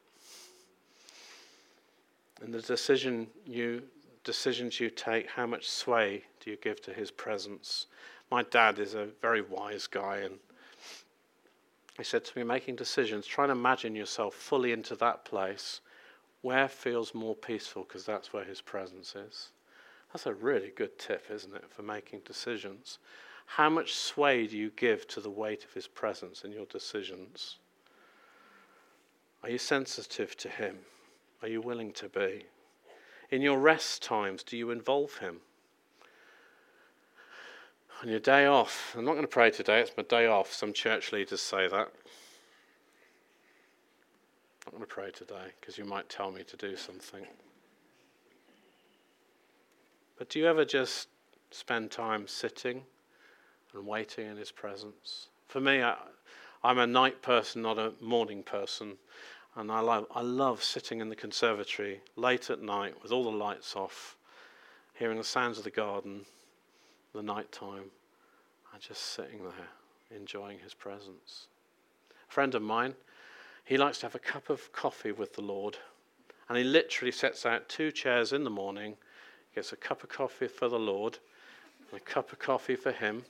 And 2.42 2.54
the 2.54 2.62
decision 2.62 3.28
you 3.46 3.84
decisions 4.24 4.80
you 4.80 4.90
take, 4.90 5.28
how 5.30 5.48
much 5.48 5.68
sway 5.68 6.24
do 6.40 6.52
you 6.52 6.58
give 6.58 6.82
to 6.82 6.94
his 6.94 7.10
presence? 7.10 7.88
My 8.30 8.44
dad 8.44 8.78
is 8.78 8.94
a 8.94 9.08
very 9.20 9.42
wise 9.42 9.88
guy 9.88 10.18
and 10.18 10.36
he 11.98 12.04
said 12.04 12.24
to 12.26 12.38
me, 12.38 12.44
making 12.44 12.76
decisions, 12.76 13.26
try 13.26 13.46
and 13.46 13.52
imagine 13.52 13.96
yourself 13.96 14.36
fully 14.36 14.72
into 14.72 14.96
that 14.96 15.26
place 15.26 15.82
where 16.42 16.68
feels 16.68 17.14
more 17.14 17.36
peaceful 17.36 17.84
because 17.84 18.06
that's 18.06 18.34
where 18.34 18.44
his 18.44 18.62
presence 18.62 19.16
is. 19.16 19.50
That's 20.12 20.26
a 20.26 20.34
really 20.34 20.72
good 20.76 20.98
tip, 21.00 21.26
isn't 21.32 21.56
it, 21.56 21.70
for 21.70 21.84
making 21.84 22.22
decisions? 22.26 23.00
How 23.46 23.70
much 23.70 23.94
sway 23.94 24.48
do 24.48 24.58
you 24.58 24.72
give 24.76 25.08
to 25.10 25.22
the 25.22 25.30
weight 25.30 25.64
of 25.64 25.74
his 25.74 25.88
presence 25.88 26.44
in 26.44 26.52
your 26.52 26.66
decisions? 26.66 27.58
Are 29.44 29.50
you 29.50 29.58
sensitive 29.58 30.36
to 30.38 30.50
him? 30.50 30.78
Are 31.42 31.48
you 31.48 31.62
willing 31.62 31.92
to 31.94 32.10
be? 32.10 32.46
In 33.30 33.42
your 33.42 33.60
rest 33.60 34.04
times, 34.04 34.44
do 34.44 34.58
you 34.58 34.72
involve 34.72 35.18
him? 35.18 35.38
On 38.02 38.10
your 38.10 38.20
day 38.20 38.46
off, 38.46 38.96
I'm 38.98 39.06
not 39.06 39.14
going 39.14 39.24
to 39.24 39.28
pray 39.28 39.52
today, 39.52 39.80
it's 39.80 39.96
my 39.96 40.04
day 40.04 40.26
off. 40.26 40.52
Some 40.52 40.74
church 40.74 41.12
leaders 41.12 41.42
say 41.42 41.68
that. 41.68 41.92
I'm 44.68 44.74
going 44.74 44.82
to 44.82 44.88
pray 44.88 45.12
today 45.12 45.48
because 45.60 45.78
you 45.78 45.86
might 45.86 46.08
tell 46.08 46.32
me 46.32 46.44
to 46.44 46.58
do 46.58 46.76
something. 46.76 47.26
But 50.18 50.30
do 50.30 50.40
you 50.40 50.46
ever 50.46 50.66
just 50.66 51.08
spend 51.50 51.90
time 51.90 52.28
sitting 52.28 52.84
and 53.74 53.88
waiting 53.88 54.28
in 54.28 54.38
His 54.38 54.52
presence? 54.52 55.30
For 55.48 55.60
me, 55.60 55.82
I, 55.82 55.96
am 56.64 56.78
a 56.78 56.86
night 56.86 57.24
person, 57.24 57.64
not 57.64 57.80
a 57.80 57.94
morning 58.02 58.44
person. 58.44 58.98
And 59.56 59.72
I 59.72 59.80
love, 59.80 60.06
I 60.14 60.22
love 60.22 60.64
sitting 60.64 61.02
in 61.02 61.10
the 61.10 61.16
conservatory 61.16 62.02
late 62.16 62.50
at 62.50 62.62
night 62.62 62.94
with 63.02 63.12
all 63.12 63.24
the 63.24 63.32
lights 63.32 63.76
off, 63.76 64.16
hearing 64.94 65.18
the 65.18 65.24
sounds 65.24 65.58
of 65.58 65.64
the 65.64 65.72
garden, 65.72 66.22
the 67.14 67.24
night 67.24 67.52
time, 67.52 67.86
and 68.72 68.82
just 68.82 69.02
sitting 69.02 69.44
there, 69.44 70.16
enjoying 70.18 70.60
His 70.60 70.76
presence. 70.76 71.48
A 72.30 72.32
friend 72.32 72.54
of 72.56 72.62
mine, 72.62 72.94
he 73.64 73.78
likes 73.78 74.00
to 74.00 74.06
have 74.06 74.16
a 74.16 74.20
cup 74.20 74.50
of 74.50 74.72
coffee 74.74 75.12
with 75.12 75.34
the 75.34 75.42
Lord. 75.42 75.78
And 76.50 76.58
he 76.58 76.64
literally 76.64 77.12
sets 77.12 77.46
out 77.46 77.70
two 77.70 77.92
chairs 77.92 78.34
in 78.34 78.44
the 78.44 78.50
morning 78.50 78.98
gets 79.56 79.72
a 79.74 79.76
cup 79.76 80.04
of 80.04 80.10
coffee 80.10 80.48
for 80.48 80.68
the 80.70 80.80
Lord 80.80 81.20
and 81.92 82.00
a 82.00 82.04
cup 82.04 82.32
of 82.32 82.40
coffee 82.40 82.76
for 82.76 82.92
him. 82.92 83.24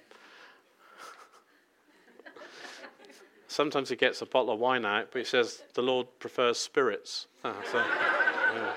Sometimes 3.48 3.90
he 3.90 3.96
gets 3.96 4.22
a 4.22 4.26
bottle 4.26 4.54
of 4.54 4.60
wine 4.60 4.86
out, 4.86 5.10
but 5.12 5.20
he 5.20 5.26
says 5.26 5.64
the 5.74 5.82
Lord 5.82 6.08
prefers 6.20 6.60
spirits. 6.60 7.28
Ah, 7.44 7.56
so, 7.72 7.78
yeah. 7.78 8.74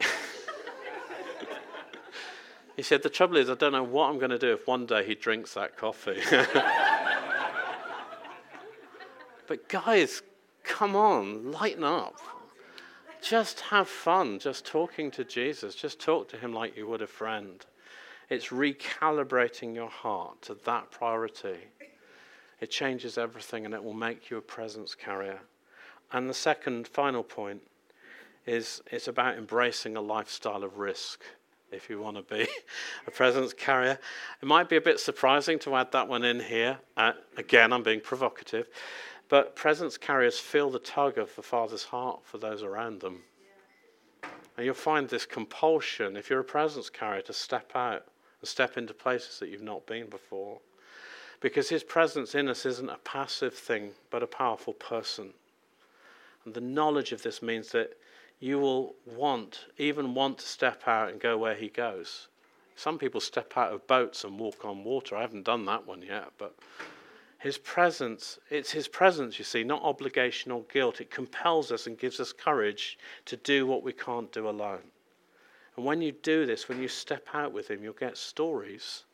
he 2.76 2.82
said, 2.82 3.02
The 3.02 3.10
trouble 3.10 3.36
is, 3.36 3.48
I 3.48 3.54
don't 3.54 3.72
know 3.72 3.84
what 3.84 4.10
I'm 4.10 4.18
going 4.18 4.30
to 4.30 4.38
do 4.38 4.52
if 4.52 4.66
one 4.66 4.86
day 4.86 5.06
he 5.06 5.14
drinks 5.14 5.54
that 5.54 5.76
coffee. 5.76 6.20
but 9.46 9.68
guys, 9.68 10.22
come 10.62 10.96
on, 10.96 11.52
lighten 11.52 11.84
up. 11.84 12.16
Just 13.22 13.60
have 13.60 13.88
fun, 13.88 14.38
just 14.38 14.66
talking 14.66 15.10
to 15.12 15.24
Jesus. 15.24 15.74
Just 15.74 15.98
talk 15.98 16.28
to 16.28 16.36
him 16.36 16.52
like 16.52 16.76
you 16.76 16.86
would 16.86 17.02
a 17.02 17.06
friend. 17.06 17.64
It's 18.28 18.48
recalibrating 18.48 19.74
your 19.74 19.88
heart 19.88 20.42
to 20.42 20.56
that 20.64 20.90
priority. 20.90 21.58
It 22.60 22.70
changes 22.70 23.18
everything 23.18 23.64
and 23.64 23.74
it 23.74 23.82
will 23.82 23.94
make 23.94 24.30
you 24.30 24.36
a 24.36 24.42
presence 24.42 24.94
carrier. 24.94 25.40
And 26.12 26.28
the 26.28 26.34
second, 26.34 26.86
final 26.86 27.22
point 27.22 27.62
is 28.46 28.82
it's 28.90 29.08
about 29.08 29.36
embracing 29.36 29.96
a 29.96 30.00
lifestyle 30.00 30.62
of 30.62 30.78
risk 30.78 31.24
if 31.72 31.90
you 31.90 32.00
want 32.00 32.16
to 32.16 32.22
be 32.22 32.46
a 33.06 33.10
presence 33.10 33.52
carrier. 33.52 33.98
It 34.40 34.46
might 34.46 34.68
be 34.68 34.76
a 34.76 34.80
bit 34.80 35.00
surprising 35.00 35.58
to 35.60 35.74
add 35.76 35.92
that 35.92 36.08
one 36.08 36.24
in 36.24 36.40
here. 36.40 36.78
Uh, 36.96 37.12
again, 37.36 37.72
I'm 37.72 37.82
being 37.82 38.00
provocative. 38.00 38.68
But 39.34 39.56
presence 39.56 39.98
carriers 39.98 40.38
feel 40.38 40.70
the 40.70 40.78
tug 40.78 41.18
of 41.18 41.34
the 41.34 41.42
Father's 41.42 41.82
heart 41.82 42.20
for 42.22 42.38
those 42.38 42.62
around 42.62 43.00
them. 43.00 43.24
And 44.22 44.64
you'll 44.64 44.74
find 44.74 45.08
this 45.08 45.26
compulsion, 45.26 46.16
if 46.16 46.30
you're 46.30 46.38
a 46.38 46.44
presence 46.44 46.88
carrier, 46.88 47.20
to 47.22 47.32
step 47.32 47.72
out 47.74 48.06
and 48.40 48.48
step 48.48 48.78
into 48.78 48.94
places 48.94 49.40
that 49.40 49.48
you've 49.48 49.60
not 49.60 49.86
been 49.86 50.08
before. 50.08 50.60
Because 51.40 51.68
his 51.68 51.82
presence 51.82 52.36
in 52.36 52.46
us 52.46 52.64
isn't 52.64 52.88
a 52.88 52.98
passive 52.98 53.54
thing, 53.54 53.90
but 54.08 54.22
a 54.22 54.28
powerful 54.28 54.74
person. 54.74 55.34
And 56.44 56.54
the 56.54 56.60
knowledge 56.60 57.10
of 57.10 57.24
this 57.24 57.42
means 57.42 57.72
that 57.72 57.98
you 58.38 58.60
will 58.60 58.94
want, 59.04 59.64
even 59.78 60.14
want 60.14 60.38
to 60.38 60.46
step 60.46 60.86
out 60.86 61.10
and 61.10 61.20
go 61.20 61.36
where 61.36 61.56
he 61.56 61.70
goes. 61.70 62.28
Some 62.76 62.98
people 62.98 63.20
step 63.20 63.54
out 63.56 63.72
of 63.72 63.88
boats 63.88 64.22
and 64.22 64.38
walk 64.38 64.64
on 64.64 64.84
water. 64.84 65.16
I 65.16 65.22
haven't 65.22 65.42
done 65.42 65.64
that 65.64 65.88
one 65.88 66.02
yet, 66.02 66.28
but 66.38 66.54
his 67.44 67.58
presence, 67.58 68.38
it's 68.48 68.70
His 68.70 68.88
presence, 68.88 69.38
you 69.38 69.44
see, 69.44 69.64
not 69.64 69.82
obligation 69.82 70.50
or 70.50 70.62
guilt. 70.72 71.02
It 71.02 71.10
compels 71.10 71.70
us 71.70 71.86
and 71.86 71.98
gives 71.98 72.18
us 72.18 72.32
courage 72.32 72.98
to 73.26 73.36
do 73.36 73.66
what 73.66 73.82
we 73.82 73.92
can't 73.92 74.32
do 74.32 74.48
alone. 74.48 74.80
And 75.76 75.84
when 75.84 76.00
you 76.00 76.12
do 76.12 76.46
this, 76.46 76.70
when 76.70 76.80
you 76.80 76.88
step 76.88 77.26
out 77.34 77.52
with 77.52 77.68
Him, 77.68 77.82
you'll 77.82 77.92
get 77.92 78.16
stories 78.16 79.04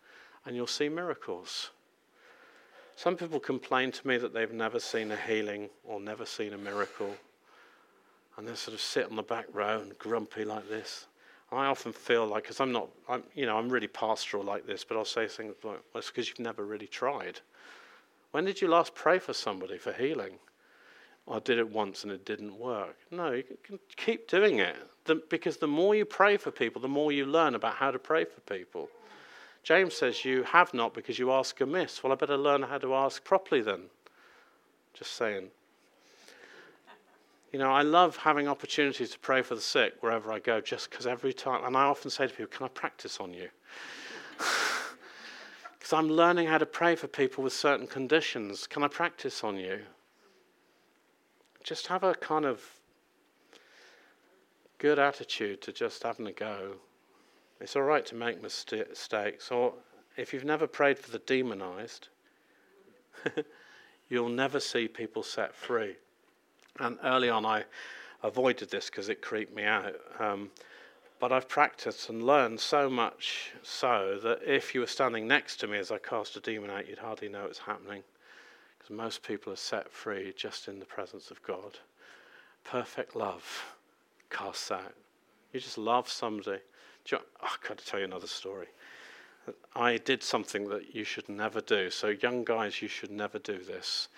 and 0.47 0.55
you'll 0.55 0.69
see 0.69 0.88
miracles. 0.88 1.71
Some 2.95 3.16
people 3.16 3.40
complain 3.40 3.90
to 3.90 4.07
me 4.07 4.16
that 4.19 4.33
they've 4.33 4.53
never 4.53 4.79
seen 4.79 5.11
a 5.11 5.16
healing 5.16 5.69
or 5.83 5.99
never 5.99 6.25
seen 6.25 6.53
a 6.53 6.59
miracle. 6.59 7.12
And 8.37 8.47
they 8.47 8.55
sort 8.55 8.77
of 8.77 8.81
sit 8.81 9.11
on 9.11 9.16
the 9.16 9.25
back 9.25 9.47
row 9.53 9.81
and 9.81 9.99
grumpy 9.99 10.45
like 10.45 10.69
this. 10.69 11.09
I 11.51 11.66
often 11.66 11.93
feel 11.93 12.29
like, 12.29 12.45
because 12.45 12.61
I'm 12.61 12.71
not, 12.71 12.90
I'm, 13.09 13.25
you 13.35 13.47
know, 13.47 13.59
I'm 13.59 13.69
really 13.69 13.88
pastoral 13.88 14.45
like 14.45 14.69
this, 14.69 14.85
but 14.85 14.97
I'll 14.97 15.05
say 15.05 15.27
things 15.27 15.57
like, 15.64 15.64
well, 15.64 15.83
it's 15.97 16.11
because 16.11 16.29
you've 16.29 16.38
never 16.38 16.64
really 16.64 16.87
tried. 16.87 17.40
When 18.31 18.45
did 18.45 18.61
you 18.61 18.69
last 18.69 18.95
pray 18.95 19.19
for 19.19 19.33
somebody 19.33 19.79
for 19.79 19.93
healing? 19.93 20.38
I 21.29 21.38
did 21.38 21.59
it 21.59 21.69
once 21.69 22.05
and 22.05 22.12
it 22.12 22.25
didn't 22.25 22.59
work. 22.59 22.97
No, 23.11 23.33
you 23.33 23.45
can 23.62 23.79
keep 23.97 24.29
doing 24.29 24.59
it 24.59 24.77
the, 25.05 25.16
because 25.29 25.57
the 25.57 25.66
more 25.66 25.95
you 25.95 26.05
pray 26.05 26.37
for 26.37 26.51
people, 26.51 26.81
the 26.81 26.88
more 26.88 27.12
you 27.12 27.27
learn 27.27 27.55
about 27.55 27.75
how 27.75 27.90
to 27.90 27.99
pray 27.99 28.25
for 28.25 28.40
people. 28.43 28.88
James 29.62 29.95
says 29.95 30.25
you 30.25 30.43
have 30.45 30.73
not 30.73 30.95
because 30.95 31.19
you 31.19 31.33
ask 31.33 31.61
amiss. 31.61 32.03
Well, 32.03 32.12
I 32.12 32.16
better 32.16 32.37
learn 32.37 32.62
how 32.62 32.79
to 32.79 32.95
ask 32.95 33.23
properly 33.25 33.61
then. 33.61 33.83
Just 34.95 35.12
saying. 35.12 35.49
You 37.53 37.59
know, 37.59 37.71
I 37.71 37.83
love 37.83 38.16
having 38.16 38.47
opportunities 38.47 39.11
to 39.11 39.19
pray 39.19 39.43
for 39.43 39.55
the 39.55 39.61
sick 39.61 39.95
wherever 40.01 40.33
I 40.33 40.38
go, 40.38 40.61
just 40.61 40.88
because 40.88 41.07
every 41.07 41.33
time, 41.33 41.64
and 41.64 41.77
I 41.77 41.83
often 41.83 42.11
say 42.11 42.27
to 42.29 42.33
people, 42.33 42.57
Can 42.57 42.66
I 42.66 42.69
practice 42.69 43.19
on 43.19 43.35
you? 43.35 43.49
Because 45.90 46.05
I'm 46.05 46.11
learning 46.12 46.46
how 46.46 46.59
to 46.59 46.66
pray 46.66 46.94
for 46.94 47.09
people 47.09 47.42
with 47.42 47.53
certain 47.53 47.88
conditions. 47.88 48.68
Can 48.68 48.84
I 48.84 48.86
practice 48.86 49.43
on 49.43 49.57
you? 49.57 49.80
Just 51.64 51.88
have 51.88 52.05
a 52.05 52.14
kind 52.14 52.45
of 52.45 52.62
good 54.78 55.01
attitude 55.01 55.61
to 55.62 55.72
just 55.72 56.05
having 56.05 56.28
a 56.28 56.32
go. 56.32 56.74
It's 57.61 57.74
all 57.74 57.82
right 57.82 58.07
to 58.07 58.14
make 58.14 58.41
mistakes. 58.41 59.51
Or 59.51 59.74
if 60.16 60.32
you've 60.32 60.45
never 60.45 60.68
prayed 60.68 60.97
for 60.97 61.11
the 61.11 61.18
demonized, 61.18 62.07
you'll 64.09 64.28
never 64.28 64.61
see 64.61 64.86
people 64.86 65.24
set 65.24 65.57
free. 65.57 65.97
And 66.78 66.99
early 67.03 67.30
on, 67.30 67.45
I 67.45 67.64
avoided 68.22 68.70
this 68.70 68.91
because 68.91 69.09
it 69.09 69.22
creeped 69.22 69.57
me 69.57 69.64
out. 69.64 69.97
Um, 70.20 70.53
but 71.21 71.33
I've 71.33 71.49
practiced 71.49 72.09
and 72.09 72.23
learned 72.23 72.59
so 72.59 72.89
much 72.89 73.53
so 73.62 74.18
that 74.23 74.41
if 74.45 74.75
you 74.75 74.81
were 74.81 74.87
standing 74.87 75.29
next 75.29 75.57
to 75.57 75.66
me 75.66 75.79
as 75.79 75.91
I 75.91 75.99
cast 75.99 76.37
a 76.37 76.41
demon 76.41 76.71
out, 76.71 76.89
you'd 76.89 76.99
hardly 76.99 77.29
know 77.29 77.45
it's 77.45 77.59
happening. 77.59 78.03
Because 78.79 78.97
most 78.97 79.23
people 79.23 79.53
are 79.53 79.57
set 79.57 79.93
free 79.93 80.33
just 80.35 80.66
in 80.66 80.79
the 80.79 80.87
presence 80.87 81.31
of 81.31 81.43
God. 81.43 81.79
Perfect 82.64 83.14
love 83.14 83.77
casts 84.31 84.71
out. 84.71 84.95
You 85.53 85.61
just 85.61 85.79
love 85.79 86.09
somebody. 86.09 86.59
You 87.11 87.18
oh, 87.18 87.25
I've 87.43 87.68
got 87.68 87.79
to 87.79 87.85
tell 87.85 88.01
you 88.01 88.07
another 88.07 88.27
story. 88.27 88.68
I 89.75 89.99
did 89.99 90.23
something 90.23 90.68
that 90.68 90.95
you 90.95 91.05
should 91.05 91.29
never 91.29 91.61
do. 91.61 91.91
So, 91.91 92.09
young 92.09 92.45
guys, 92.45 92.81
you 92.81 92.89
should 92.89 93.11
never 93.11 93.39
do 93.39 93.59
this. 93.59 94.09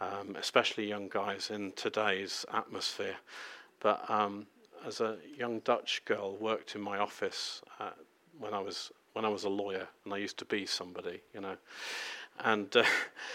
um, 0.00 0.36
especially 0.38 0.86
young 0.88 1.08
guys 1.08 1.50
in 1.50 1.72
today's 1.72 2.44
atmosphere. 2.52 3.16
But 3.80 4.08
um, 4.08 4.46
as 4.88 5.00
a 5.00 5.18
young 5.36 5.60
Dutch 5.60 6.02
girl, 6.06 6.34
worked 6.36 6.74
in 6.74 6.80
my 6.80 6.98
office 6.98 7.60
uh, 7.78 7.90
when 8.38 8.54
I 8.54 8.58
was 8.58 8.90
when 9.12 9.24
I 9.24 9.28
was 9.28 9.44
a 9.44 9.48
lawyer, 9.48 9.86
and 10.04 10.14
I 10.14 10.16
used 10.16 10.38
to 10.38 10.44
be 10.44 10.64
somebody, 10.64 11.20
you 11.34 11.40
know, 11.40 11.56
and 12.40 12.74
uh, 12.76 12.84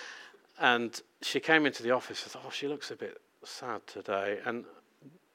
and 0.60 0.99
she 1.22 1.39
came 1.39 1.66
into 1.66 1.84
the 1.84 1.91
office. 1.91 2.24
I 2.26 2.30
thought, 2.30 2.43
oh, 2.47 2.51
she 2.51 2.68
looks 2.68 2.91
a 2.91 2.95
bit 2.95 3.22
sad 3.43 3.86
today, 3.88 4.39
and 4.45 4.66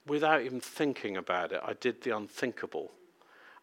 without 0.06 0.42
even 0.42 0.60
thinking 0.60 1.16
about 1.16 1.52
it, 1.52 1.60
I 1.64 1.74
did 1.74 2.02
the 2.02 2.16
unthinkable. 2.16 2.92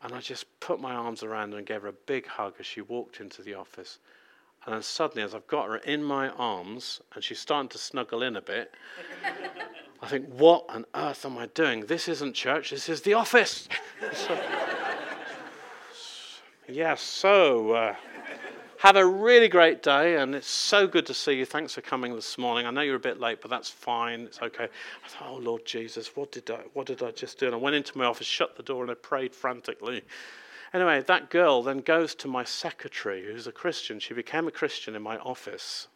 And 0.02 0.14
I 0.14 0.20
just 0.20 0.46
put 0.60 0.80
my 0.80 0.94
arms 0.94 1.24
around 1.24 1.52
her 1.54 1.58
and 1.58 1.66
gave 1.66 1.82
her 1.82 1.88
a 1.88 1.94
big 1.94 2.28
hug 2.28 2.56
as 2.60 2.66
she 2.66 2.82
walked 2.82 3.20
into 3.20 3.42
the 3.42 3.56
office. 3.56 3.98
And 4.66 4.76
then 4.76 4.84
suddenly, 4.84 5.24
as 5.24 5.34
I've 5.34 5.48
got 5.48 5.68
her 5.68 5.78
in 5.78 6.04
my 6.04 6.30
arms 6.30 7.02
and 7.14 7.24
she's 7.24 7.40
starting 7.40 7.70
to 7.70 7.80
snuggle 7.80 8.22
in 8.22 8.36
a 8.36 8.42
bit, 8.42 8.72
I 10.02 10.08
think, 10.08 10.28
what 10.30 10.66
on 10.70 10.86
earth 10.94 11.26
am 11.26 11.38
I 11.38 11.48
doing? 11.48 11.86
This 11.86 12.08
isn't 12.08 12.34
church, 12.34 12.72
this 12.72 12.90
is 12.90 13.02
the 13.02 13.14
office. 13.14 13.68
so, 14.14 14.40
yeah, 16.68 16.96
so 16.96 17.72
uh, 17.72 17.96
have 18.80 18.98
a 18.98 19.06
really 19.06 19.48
great 19.48 19.82
day, 19.82 20.18
and 20.18 20.36
it's 20.36 20.48
so 20.48 20.86
good 20.86 21.06
to 21.08 21.14
see 21.14 21.34
you. 21.34 21.46
Thanks 21.46 21.74
for 21.74 21.82
coming 21.82 22.14
this 22.14 22.38
morning. 22.38 22.68
I 22.68 22.72
know 22.72 22.82
you're 22.82 22.98
a 22.98 23.00
bit 23.00 23.20
late, 23.20 23.40
but 23.42 23.50
that's 23.50 23.70
fine. 23.70 24.22
It's 24.22 24.42
okay. 24.42 24.66
I 24.66 25.08
thought, 25.08 25.30
oh 25.30 25.38
Lord 25.38 25.66
Jesus, 25.66 26.16
what 26.16 26.32
did 26.32 26.50
I, 26.52 26.60
what 26.74 26.86
did 26.86 27.02
I 27.02 27.12
just 27.12 27.40
do? 27.40 27.48
And 27.48 27.56
I 27.56 27.58
went 27.58 27.76
into 27.76 27.98
my 27.98 28.06
office, 28.06 28.28
shut 28.28 28.58
the 28.58 28.64
door, 28.64 28.84
and 28.84 28.92
I 28.92 28.96
prayed 28.96 29.34
frantically. 29.34 30.04
Anyway, 30.74 31.02
that 31.02 31.30
girl 31.30 31.64
then 31.64 31.80
goes 31.80 32.14
to 32.16 32.28
my 32.28 32.44
secretary, 32.44 33.26
who's 33.26 33.48
a 33.48 33.52
Christian. 33.52 34.00
She 34.00 34.14
became 34.14 34.48
a 34.48 34.52
Christian 34.52 34.96
in 34.96 35.02
my 35.02 35.18
office. 35.20 35.88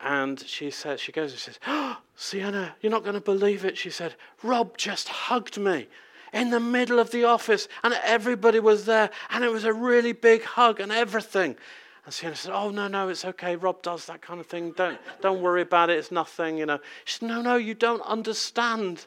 And 0.00 0.40
she 0.40 0.70
says, 0.70 1.00
she 1.00 1.12
goes 1.12 1.32
and 1.32 1.40
says, 1.40 1.58
oh, 1.66 1.98
Sienna, 2.16 2.74
you're 2.80 2.90
not 2.90 3.04
going 3.04 3.14
to 3.14 3.20
believe 3.20 3.64
it. 3.64 3.78
She 3.78 3.90
said, 3.90 4.14
Rob 4.42 4.76
just 4.76 5.08
hugged 5.08 5.58
me 5.58 5.86
in 6.32 6.50
the 6.50 6.60
middle 6.60 6.98
of 6.98 7.12
the 7.12 7.24
office, 7.24 7.68
and 7.82 7.94
everybody 8.02 8.58
was 8.58 8.86
there, 8.86 9.08
and 9.30 9.44
it 9.44 9.52
was 9.52 9.64
a 9.64 9.72
really 9.72 10.12
big 10.12 10.42
hug 10.42 10.80
and 10.80 10.90
everything. 10.90 11.56
And 12.04 12.12
Sienna 12.12 12.36
said, 12.36 12.52
Oh, 12.52 12.70
no, 12.70 12.88
no, 12.88 13.08
it's 13.08 13.24
okay. 13.24 13.56
Rob 13.56 13.82
does 13.82 14.06
that 14.06 14.20
kind 14.20 14.40
of 14.40 14.46
thing. 14.46 14.72
Don't, 14.72 14.98
don't 15.22 15.40
worry 15.40 15.62
about 15.62 15.90
it. 15.90 15.98
It's 15.98 16.10
nothing, 16.10 16.58
you 16.58 16.66
know. 16.66 16.80
She 17.04 17.18
said, 17.18 17.28
No, 17.28 17.40
no, 17.40 17.56
you 17.56 17.74
don't 17.74 18.02
understand. 18.02 19.06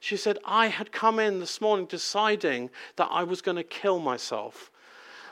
She 0.00 0.16
said, 0.16 0.38
I 0.44 0.68
had 0.68 0.92
come 0.92 1.18
in 1.18 1.40
this 1.40 1.60
morning 1.60 1.86
deciding 1.86 2.70
that 2.96 3.08
I 3.10 3.24
was 3.24 3.42
going 3.42 3.56
to 3.56 3.64
kill 3.64 3.98
myself. 3.98 4.70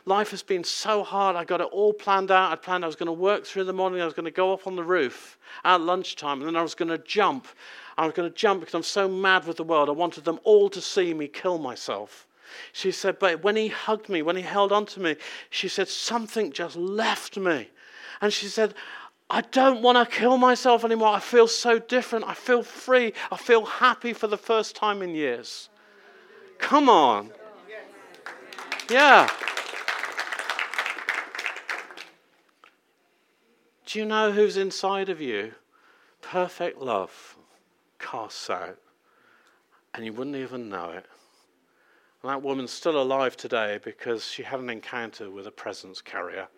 Life 0.09 0.31
has 0.31 0.43
been 0.43 0.63
so 0.63 1.03
hard. 1.03 1.35
I 1.35 1.45
got 1.45 1.61
it 1.61 1.69
all 1.73 1.93
planned 1.93 2.31
out. 2.31 2.53
I 2.53 2.57
planned 2.57 2.85
I 2.85 2.87
was 2.87 2.95
going 2.95 3.09
to 3.09 3.13
work 3.13 3.45
through 3.45 3.65
the 3.65 3.73
morning. 3.73 4.01
I 4.01 4.05
was 4.05 4.15
going 4.15 4.25
to 4.25 4.31
go 4.31 4.53
up 4.53 4.69
on 4.69 4.77
the 4.77 4.85
roof 4.85 5.37
at 5.65 5.81
lunchtime, 5.81 6.39
and 6.39 6.47
then 6.47 6.57
I 6.57 6.63
was 6.63 6.77
going 6.77 6.91
to 6.91 6.99
jump. 6.99 7.49
I 7.99 8.07
was 8.07 8.15
going 8.15 8.31
to 8.31 8.35
jump 8.35 8.61
because 8.61 8.75
I'm 8.75 8.85
so 8.85 9.09
mad 9.09 9.47
with 9.47 9.57
the 9.57 9.65
world. 9.65 9.89
I 9.89 9.93
wanted 9.93 10.25
them 10.25 10.39
all 10.45 10.71
to 10.71 10.81
see 10.81 11.13
me 11.13 11.27
kill 11.27 11.59
myself. 11.59 12.29
She 12.73 12.93
said, 12.93 13.19
but 13.19 13.43
when 13.43 13.57
he 13.57 13.67
hugged 13.67 14.09
me, 14.09 14.23
when 14.23 14.37
he 14.37 14.43
held 14.43 14.71
on 14.71 14.87
to 14.87 15.01
me, 15.01 15.17
she 15.51 15.67
said, 15.67 15.89
something 15.89 16.53
just 16.53 16.77
left 16.77 17.37
me. 17.37 17.69
And 18.21 18.33
she 18.33 18.47
said, 18.47 18.75
I 19.29 19.41
don't 19.41 19.83
want 19.83 19.99
to 19.99 20.17
kill 20.17 20.37
myself 20.37 20.85
anymore. 20.85 21.09
I 21.09 21.19
feel 21.19 21.49
so 21.49 21.81
different. 21.81 22.27
I 22.27 22.35
feel 22.35 22.63
free. 22.63 23.13
I 23.33 23.37
feel 23.37 23.65
happy 23.65 24.13
for 24.13 24.29
the 24.29 24.39
first 24.39 24.77
time 24.77 25.03
in 25.03 25.17
years. 25.17 25.69
Come 26.59 26.89
on. 26.89 27.33
Yeah. 28.89 29.29
Do 33.87 34.01
you 34.01 34.05
know 34.05 34.33
who's 34.33 34.57
inside 34.57 35.09
of 35.09 35.21
you? 35.21 35.53
Perfect 36.21 36.81
love 36.81 37.37
casts 38.01 38.51
out, 38.51 38.79
and 39.95 40.05
you 40.05 40.13
wouldn't 40.13 40.35
even 40.35 40.69
know 40.69 40.91
it. 40.91 41.07
And 42.23 42.31
that 42.31 42.43
woman's 42.43 42.73
still 42.73 43.01
alive 43.01 43.37
today 43.37 43.79
because 43.83 44.25
she 44.27 44.43
had 44.43 44.59
an 44.59 44.71
encounter 44.71 45.31
with 45.31 45.47
a 45.47 45.53
presence 45.53 46.01
carrier. 46.01 46.49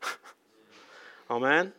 Amen? 1.30 1.72